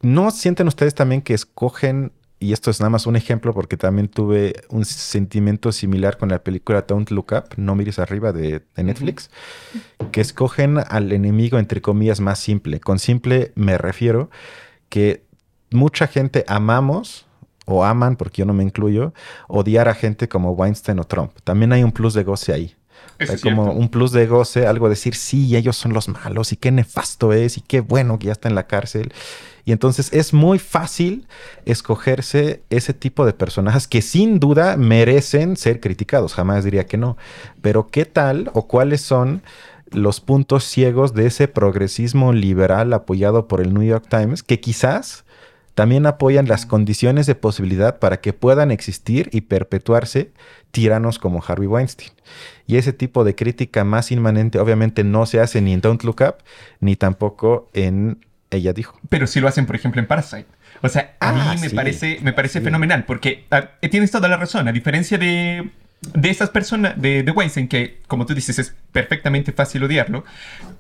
[0.03, 4.09] ¿no sienten ustedes también que escogen y esto es nada más un ejemplo porque también
[4.09, 9.31] tuve un sentimiento similar con la película Don't Look Up, No mires arriba de, Netflix,
[10.13, 12.79] que escogen al enemigo entre comillas más simple.
[12.81, 14.31] Con simple me refiero
[14.89, 15.25] que
[15.71, 17.27] mucha gente amamos
[17.67, 19.13] o aman, porque yo no me incluyo,
[19.49, 21.33] odiar a gente como Weinstein o Trump.
[21.45, 22.75] También hay un plus de goce ahí.
[23.19, 26.71] hay como un plus de goce, algo decir, sí, ellos son los malos y qué
[26.71, 29.13] nefasto es y qué bueno que ya está en la cárcel.
[29.69, 31.27] Y entonces es muy fácil
[31.67, 37.19] escogerse ese tipo de personajes que sin duda merecen ser criticados, jamás diría que no.
[37.61, 39.43] Pero ¿qué tal o cuáles son
[39.91, 45.27] los puntos ciegos de ese progresismo liberal apoyado por el New York Times que quizás
[45.75, 50.33] también apoyan las condiciones de posibilidad para que puedan existir y perpetuarse
[50.71, 52.13] tiranos como Harvey Weinstein.
[52.67, 56.23] Y ese tipo de crítica más inmanente obviamente no se hace ni en Don't Look
[56.27, 56.37] Up
[56.81, 58.19] ni tampoco en
[58.51, 58.99] ella dijo.
[59.09, 60.47] Pero sí lo hacen, por ejemplo, en Parasite.
[60.83, 64.37] O sea, a mí ah, me parece, me parece fenomenal, porque ah, tienes toda la
[64.37, 64.69] razón.
[64.69, 65.71] A diferencia de
[66.01, 70.25] de estas personas, de, de Weinstein, que como tú dices es perfectamente fácil odiarlo,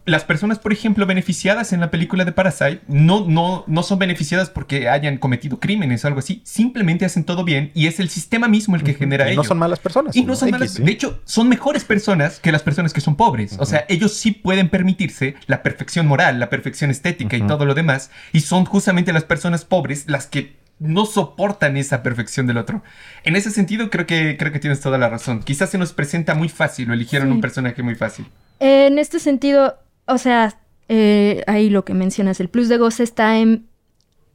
[0.05, 4.49] las personas, por ejemplo, beneficiadas en la película de Parasite no, no, no son beneficiadas
[4.49, 8.49] porque hayan cometido crímenes o algo así, simplemente hacen todo bien y es el sistema
[8.49, 10.17] mismo el que genera y No son malas personas.
[10.17, 13.57] Y no son malas, de hecho, son mejores personas que las personas que son pobres.
[13.59, 17.75] O sea, ellos sí pueden permitirse la perfección moral, la perfección estética y todo lo
[17.75, 22.83] demás, y son justamente las personas pobres las que no soportan esa perfección del otro.
[23.25, 25.43] En ese sentido, creo que, creo que tienes toda la razón.
[25.43, 28.27] Quizás se nos presenta muy fácil o eligieron un personaje muy fácil.
[28.61, 29.77] En este sentido,
[30.07, 30.59] o sea,
[30.89, 33.67] eh, ahí lo que mencionas, el plus de goce está en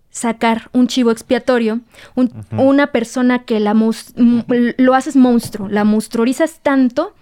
[0.10, 1.80] sacar un chivo expiatorio,
[2.52, 7.16] una persona que la lo haces monstruo, la monstruorizas tanto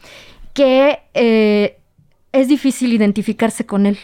[0.54, 1.78] que eh,
[2.34, 3.98] es difícil identificarse con él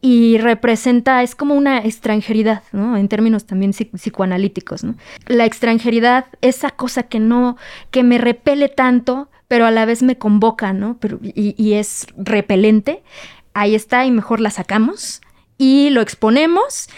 [0.00, 2.96] y representa, es como una extranjeridad, ¿no?
[2.96, 4.94] En términos también psicoanalíticos, ¿no?
[5.26, 7.56] La extranjeridad, esa cosa que no,
[7.90, 10.98] que me repele tanto, pero a la vez me convoca, ¿no?
[11.00, 13.02] Pero, y, es repelente,
[13.54, 15.20] ahí está y mejor la sacamos
[15.56, 16.88] y lo exponemos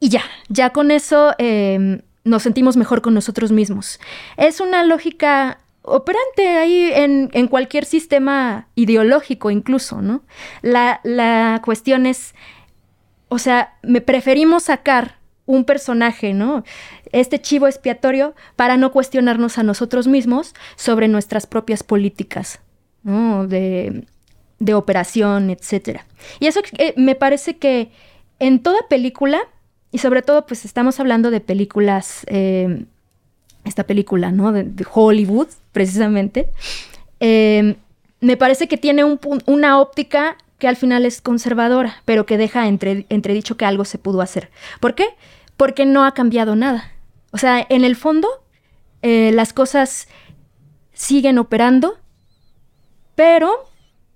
[0.00, 4.00] y ya, ya con eso em, nos sentimos mejor con nosotros mismos.
[4.36, 10.22] Es una lógica operante ahí en, cualquier sistema ideológico incluso, ¿no?
[10.62, 12.34] La, la, cuestión es,
[13.28, 16.64] o sea, me preferimos sacar un personaje, ¿no?
[17.10, 22.60] Este chivo expiatorio para no cuestionarnos a nosotros mismos sobre nuestras propias políticas,
[23.02, 23.46] ¿no?
[23.46, 24.06] De,
[24.60, 26.00] de operación, etc.
[26.38, 27.90] Y eso eh, me parece que
[28.38, 29.40] en toda película,
[29.90, 32.86] y sobre todo pues estamos hablando de películas eh,
[33.64, 34.52] esta película, ¿no?
[34.52, 36.50] De, Hollywood, precisamente,
[37.20, 37.76] em,
[38.20, 43.04] me parece que tiene una óptica que al final es conservadora, pero que deja entre,
[43.08, 44.50] entredicho que algo se pudo hacer.
[44.78, 45.06] ¿Por qué?
[45.56, 46.92] Porque no ha cambiado nada.
[47.32, 48.28] O sea, en el fondo,
[49.02, 50.06] eh, las cosas
[50.92, 51.98] siguen operando,
[53.16, 53.71] pero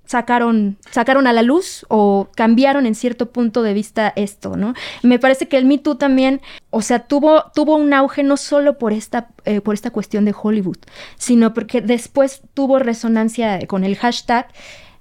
[0.07, 4.75] sacaron, sacaron a la luz o cambiaron en cierto punto de vista esto, ¿no?
[5.03, 6.41] Me parece que el Me Too también,
[6.71, 10.35] o sea, tuvo, tuvo un auge no solo por esta, eh, por esta cuestión de
[10.41, 10.79] Hollywood,
[11.17, 14.49] sino porque después tuvo resonancia con el hashtag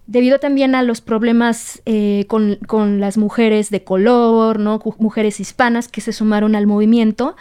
[0.08, 4.80] debido también a los problemas eh, con, las mujeres de color, ¿no?
[5.00, 7.36] Mujeres hispanas que se sumaron al movimiento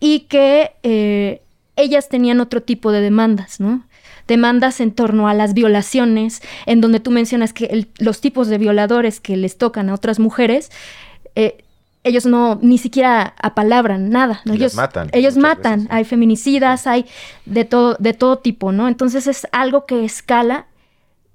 [0.00, 1.42] y que eh,
[1.76, 3.84] ellas tenían otro tipo de demandas, ¿no?
[4.28, 9.18] Demandas en torno a las violaciones, en donde tú mencionas que los tipos de violadores
[9.18, 10.70] que les tocan a otras mujeres,
[11.34, 11.64] eh,
[12.04, 14.54] ellos no ni siquiera apalabran nada, ¿no?
[14.54, 15.08] Ellos matan.
[15.12, 17.06] Ellos matan, hay feminicidas, hay
[17.44, 18.86] de todo, de todo tipo, ¿no?
[18.86, 20.66] Entonces es algo que escala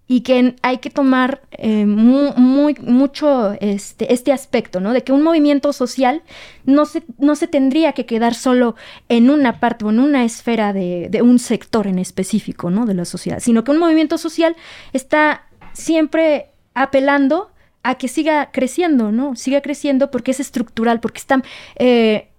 [0.07, 4.91] y que hay que tomar eh, muy, mucho este, este aspecto, ¿no?
[4.91, 6.23] De que un movimiento social
[6.65, 8.75] no se, no se tendría que quedar solo
[9.07, 12.85] en una parte o en una esfera de, un sector en específico, ¿no?
[12.85, 14.55] De la sociedad, sino que un movimiento social
[14.91, 17.51] está siempre apelando
[17.81, 19.35] a que siga creciendo, ¿no?
[19.35, 21.41] Siga creciendo porque es estructural, porque está
[21.77, 22.29] eh,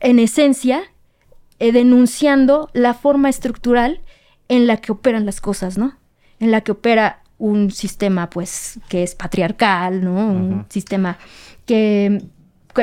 [0.00, 0.82] en esencia
[1.58, 4.00] eh, denunciando la forma estructural
[4.48, 5.96] en la que operan las cosas, ¿no?
[6.40, 10.14] En la que opera un sistema pues que es patriarcal, ¿no?
[10.14, 11.18] Un sistema
[11.66, 12.22] que,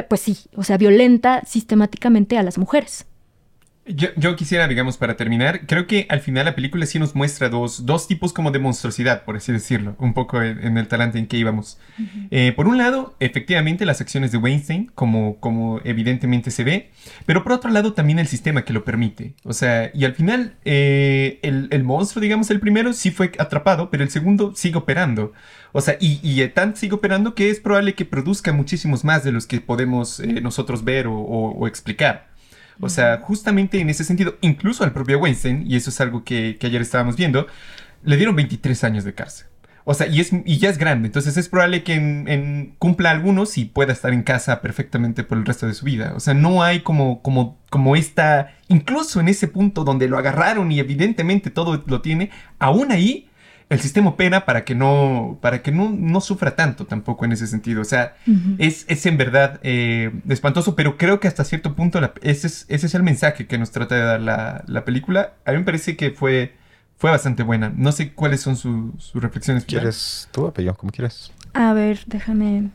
[0.07, 3.05] pues sí, o sea, violenta sistemáticamente a las mujeres.
[3.85, 7.85] Yo, quisiera, digamos, para terminar, creo que al final la película sí nos muestra dos,
[7.85, 11.35] dos tipos como de monstruosidad, por así decirlo, un poco en, el talante en que
[11.35, 11.77] íbamos.
[12.31, 16.91] Eh, por un lado, efectivamente, las acciones de Weinstein, como, como evidentemente se ve,
[17.25, 19.33] pero por otro lado también el sistema que lo permite.
[19.43, 24.03] O sea, y al final eh, el, monstruo, digamos, el primero sí fue atrapado, pero
[24.03, 25.33] el segundo sigue operando.
[25.73, 29.33] O sea, y, y tan sigue operando que es probable que produzca muchísimos más de
[29.33, 32.32] los que podemos eh, nosotros ver o explicar.
[32.79, 36.57] O sea, justamente en ese sentido, incluso al propio Weinstein, y eso es algo que,
[36.61, 37.47] ayer estábamos viendo,
[38.03, 39.47] le dieron 23 años de cárcel.
[39.85, 43.57] O sea, y, es, y ya es grande, entonces es probable que en, cumpla algunos
[43.57, 46.13] y pueda estar en casa perfectamente por el resto de su vida.
[46.15, 50.71] O sea, no hay como, como, como esta, incluso en ese punto donde lo agarraron
[50.71, 53.29] y evidentemente todo lo tiene, aún ahí
[53.69, 57.47] el sistema opera para que no, para que no, no sufra tanto tampoco en ese
[57.47, 57.81] sentido.
[57.81, 58.15] O sea,
[58.57, 62.87] es, es, en verdad eh, espantoso, pero creo que hasta cierto punto ese, es, ese
[62.87, 65.33] es el mensaje que nos trata de dar la, la película.
[65.45, 66.53] A mí me parece que fue
[66.97, 67.73] fue bastante buena.
[67.75, 69.65] No sé cuáles son sus reflexiones.
[69.65, 70.73] ¿Quieres tú, Apello?
[70.75, 71.33] Como quieras.
[71.53, 72.69] A ver, déjame...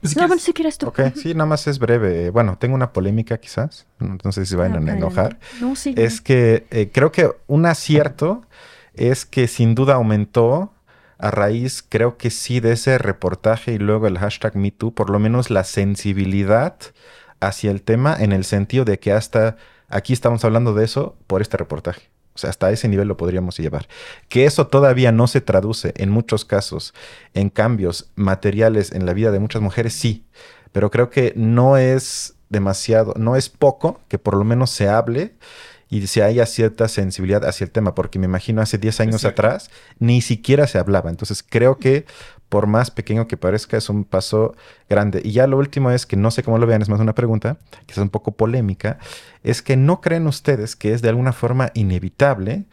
[0.00, 0.88] Pues no, bueno, si quieres tú.
[0.88, 2.30] Ok, sí, nada más es breve.
[2.30, 5.38] Bueno, tengo una polémica quizás, no sé si se van a enojar.
[5.60, 5.94] No, sí.
[5.96, 8.42] Es que eh, creo que un acierto
[8.94, 10.72] es que sin duda aumentó
[11.18, 15.18] a raíz, creo que sí, de ese reportaje y luego el hashtag MeToo, por lo
[15.18, 16.76] menos la sensibilidad
[17.40, 19.56] hacia el tema en el sentido de que hasta
[19.88, 22.10] aquí estamos hablando de eso por este reportaje.
[22.34, 23.88] O sea, hasta ese nivel lo podríamos llevar.
[24.28, 26.94] Que eso todavía no se traduce en muchos casos
[27.34, 30.24] en cambios materiales en la vida de muchas mujeres, sí.
[30.72, 35.34] Pero creo que no es demasiado, no es poco que por lo menos se hable
[35.92, 39.70] y se haya cierta sensibilidad hacia el tema, porque me imagino hace 10 años atrás
[39.98, 41.10] ni siquiera se hablaba.
[41.10, 42.06] Entonces creo que
[42.48, 44.54] por más pequeño que parezca, es un paso
[44.88, 45.20] grande.
[45.22, 47.58] Y ya lo último es que no sé cómo lo vean, es más una pregunta,
[47.86, 48.98] que es un poco polémica,
[49.42, 52.64] es que no creen ustedes que es de alguna forma inevitable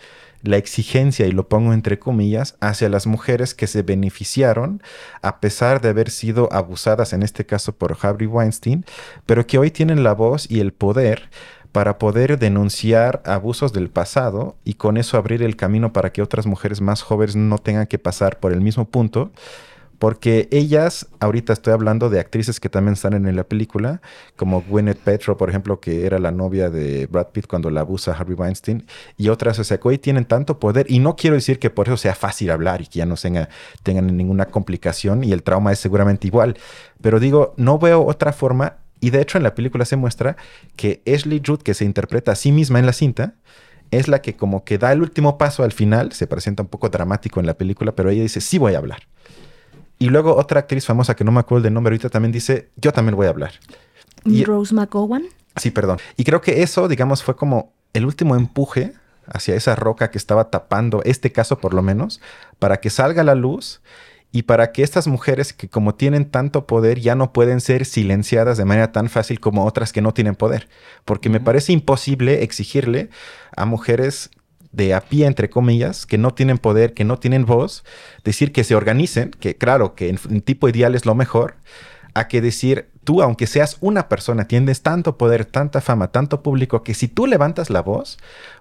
[0.41, 4.81] la exigencia, y lo pongo entre comillas, hacia las mujeres que se beneficiaron
[5.21, 8.85] a pesar de haber sido abusadas, en este caso por Harvey Weinstein,
[9.25, 11.29] pero que hoy tienen la voz y el poder
[11.71, 16.47] para poder denunciar abusos del pasado y con eso abrir el camino para que otras
[16.47, 19.31] mujeres más jóvenes no tengan que pasar por el mismo punto.
[19.99, 24.01] Porque ellas, ahorita estoy hablando de actrices que también están en la película,
[24.37, 28.13] como Gwyneth Petro, por ejemplo, que era la novia de Brad Pitt cuando la abusa
[28.13, 28.85] Harvey Weinstein,
[29.17, 31.87] y otras, o sea, que hoy tienen tanto poder, y no quiero decir que por
[31.87, 33.49] eso sea fácil hablar y que ya no tenga,
[33.83, 36.57] tengan ninguna complicación, y el trauma es seguramente igual,
[37.01, 40.37] pero digo, no veo otra forma y de hecho en la película se muestra
[40.75, 43.35] que Ashley Judd, que se interpreta a sí misma en la cinta,
[43.91, 46.89] es la que como que da el último paso al final, se presenta un poco
[46.89, 49.07] dramático en la película, pero ella dice, sí voy a hablar.
[49.97, 52.93] Y luego otra actriz famosa que no me acuerdo del nombre ahorita también dice, yo
[52.93, 53.53] también voy a hablar.
[54.25, 55.23] Y, Rose McGowan.
[55.55, 55.97] Sí, perdón.
[56.15, 58.93] Y creo que eso, digamos, fue como el último empuje
[59.25, 62.21] hacia esa roca que estaba tapando este caso por lo menos,
[62.59, 63.81] para que salga a la luz
[64.31, 68.57] y para que estas mujeres que como tienen tanto poder ya no pueden ser silenciadas
[68.57, 70.69] de manera tan fácil como otras que no tienen poder.
[71.03, 73.09] Porque me parece imposible exigirle
[73.55, 74.29] a mujeres
[74.71, 77.83] de a pie, entre comillas, que no tienen poder, que no tienen voz,
[78.23, 81.55] decir que se organicen, que claro, que en, tipo ideal es lo mejor,
[82.13, 86.83] a que decir, tú, aunque seas una persona, tienes tanto poder, tanta fama, tanto público,
[86.83, 88.19] que si tú levantas la voz,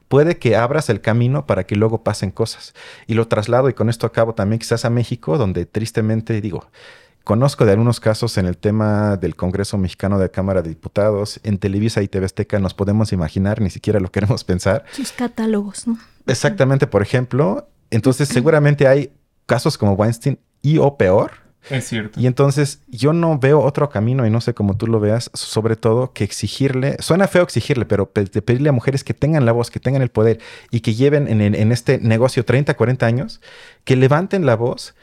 [0.08, 2.74] puede que abras el camino para que luego pasen cosas.
[3.06, 6.68] Y lo traslado, y con esto acabo también quizás a México, donde tristemente digo,
[7.28, 11.58] Conozco de algunos casos en el tema del Congreso Mexicano de Cámara de Diputados, en
[11.58, 14.86] Televisa y TV Azteca nos podemos imaginar, ni siquiera lo queremos pensar.
[14.92, 15.98] Sus catálogos, ¿no?
[16.26, 17.68] Exactamente, por ejemplo.
[17.90, 19.12] Entonces, seguramente hay
[19.44, 21.32] casos como Weinstein y o peor,
[21.70, 22.18] es cierto.
[22.18, 25.76] Y entonces yo no veo otro camino, y no sé cómo tú lo veas, sobre
[25.76, 29.80] todo que exigirle, suena feo exigirle, pero pedirle a mujeres que tengan la voz, que
[29.80, 30.40] tengan el poder
[30.70, 33.40] y que lleven en, este negocio 30, 40 años,
[33.84, 34.94] que levanten la voz,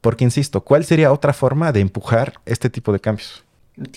[0.00, 3.44] porque insisto, ¿cuál sería otra forma de empujar este tipo de cambios?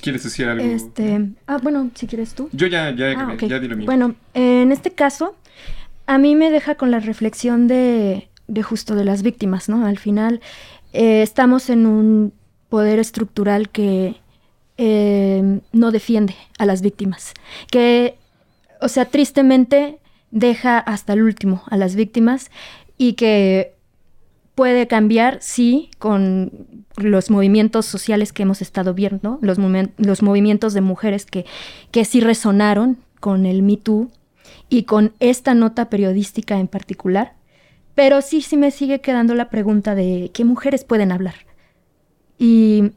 [0.01, 0.64] ¿Quieres decir algo?
[0.64, 2.49] Este, ah, bueno, si quieres tú.
[2.53, 3.86] Yo ya, ya, ah, ya di lo mío.
[3.86, 5.36] Bueno, en este caso,
[6.05, 9.86] a mí me deja con la reflexión de, de justo de las víctimas, ¿no?
[9.86, 10.41] Al final,
[10.94, 12.34] eh, estamos en un
[12.70, 14.16] poder estructural que
[14.78, 17.34] eh, no defiende a las víctimas,
[17.70, 18.18] que,
[18.82, 20.00] o sea, tristemente
[20.32, 22.50] deja hasta el último a las víctimas
[22.98, 23.76] y que
[24.56, 26.52] puede cambiar, sí, con
[26.98, 29.58] los movimientos sociales que hemos estado viendo, los,
[30.22, 31.46] movimientos de mujeres que,
[31.91, 34.10] que sí resonaron con el Me Too
[34.70, 37.34] y con esta nota periodística en particular,
[37.96, 41.36] pero sí, sí me sigue quedando la pregunta de qué mujeres pueden hablar.
[42.38, 42.91] Y,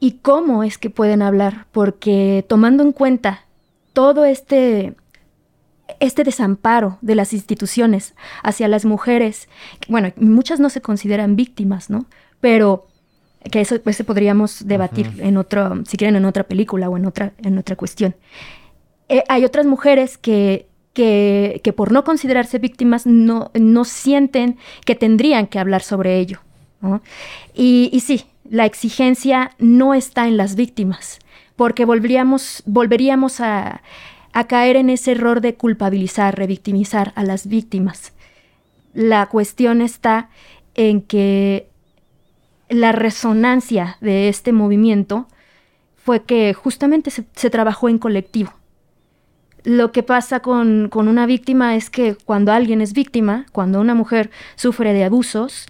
[0.00, 3.44] y cómo es que pueden hablar, porque tomando en cuenta
[3.92, 4.94] todo este,
[6.00, 9.48] este desamparo de las instituciones hacia las mujeres,
[9.88, 12.06] bueno, muchas no se consideran víctimas, ¿no?
[12.40, 12.86] Pero
[13.50, 17.32] que eso pues, podríamos debatir en otro, si quieren, en otra película o en otra,
[17.38, 18.14] en otra cuestión.
[19.08, 20.67] Eh, hay otras mujeres que
[20.98, 26.40] que, por no considerarse víctimas no, no sienten que tendrían que hablar sobre ello.
[27.54, 31.18] Y, sí, la exigencia no está en las víctimas,
[31.56, 33.82] porque volveríamos, volveríamos a,
[34.32, 38.12] a caer en ese error de culpabilizar, revictimizar a las víctimas.
[38.92, 40.30] La cuestión está
[40.74, 41.68] en que
[42.68, 45.26] la resonancia de este movimiento
[45.96, 48.52] fue que justamente se, trabajó en colectivo.
[49.64, 54.30] Lo que pasa con, una víctima es que cuando alguien es víctima, cuando una mujer
[54.56, 55.66] sufre de abusos,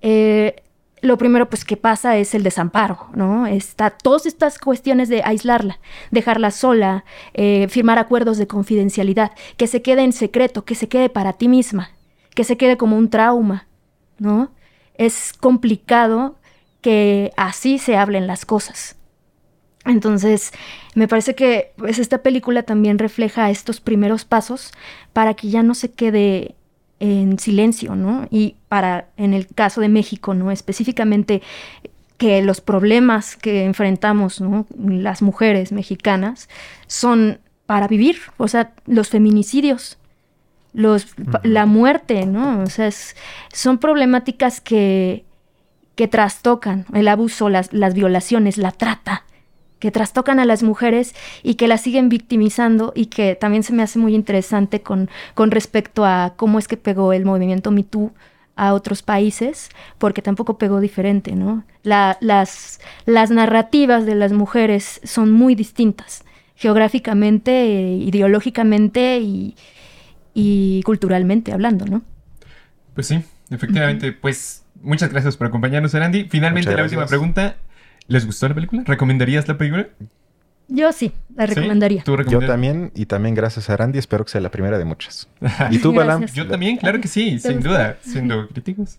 [0.00, 0.62] eh,
[1.00, 3.46] lo primero pues que pasa es el desamparo, ¿no?
[3.46, 5.80] Está todas estas cuestiones de aislarla,
[6.10, 7.04] dejarla sola,
[7.34, 11.48] eh, firmar acuerdos de confidencialidad, que se quede en secreto, que se quede para ti
[11.48, 11.90] misma,
[12.34, 13.66] que se quede como un trauma,
[14.18, 14.52] ¿no?
[14.94, 16.36] Es complicado
[16.80, 18.96] que así se hablen las cosas.
[19.84, 20.52] Entonces,
[20.94, 24.72] me parece que pues, esta película también refleja estos primeros pasos
[25.12, 26.54] para que ya no se quede
[27.00, 28.28] en silencio, ¿no?
[28.30, 30.52] Y para, en el caso de México, ¿no?
[30.52, 31.42] Específicamente
[32.16, 34.66] que los problemas que enfrentamos, ¿no?
[34.78, 36.48] Las mujeres mexicanas
[36.86, 39.98] son para vivir, o sea, los feminicidios,
[40.72, 41.08] los,
[41.42, 42.62] la muerte, ¿no?
[42.62, 42.90] O sea,
[43.52, 45.24] son problemáticas que,
[45.96, 49.24] que trastocan el abuso, las, las violaciones, la trata,
[49.82, 51.12] que trastocan a las mujeres
[51.42, 55.50] y que las siguen victimizando y que también se me hace muy interesante con, con
[55.50, 58.12] respecto a cómo es que pegó el movimiento MeToo
[58.54, 61.64] a otros países, porque tampoco pegó diferente, ¿no?
[61.82, 66.22] las, las narrativas de las mujeres son muy distintas,
[66.54, 69.56] geográficamente, ideológicamente y,
[70.32, 72.02] y culturalmente hablando, ¿no?
[72.94, 73.20] Pues sí,
[73.50, 76.28] efectivamente, pues muchas gracias por acompañarnos, Andy.
[76.30, 77.56] Finalmente, la última pregunta.
[78.12, 78.82] ¿Les gustó la película?
[78.84, 79.88] ¿Recomendarías la película?
[80.68, 82.04] Yo sí, la recomendaría.
[82.28, 85.28] Yo también, y también gracias a Randy, espero que sea la primera de muchas.
[85.70, 86.26] ¿Y tú, Balam?
[86.26, 88.98] Yo también, claro que sí, sin duda, siendo críticos.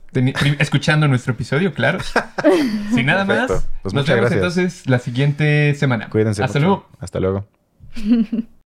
[0.58, 2.00] escuchando nuestro episodio, claro.
[2.96, 6.10] sin nada más, pues nos vemos entonces la siguiente semana.
[6.10, 6.44] Cuídense.
[6.44, 6.88] Hasta luego.
[7.00, 7.46] Hasta luego.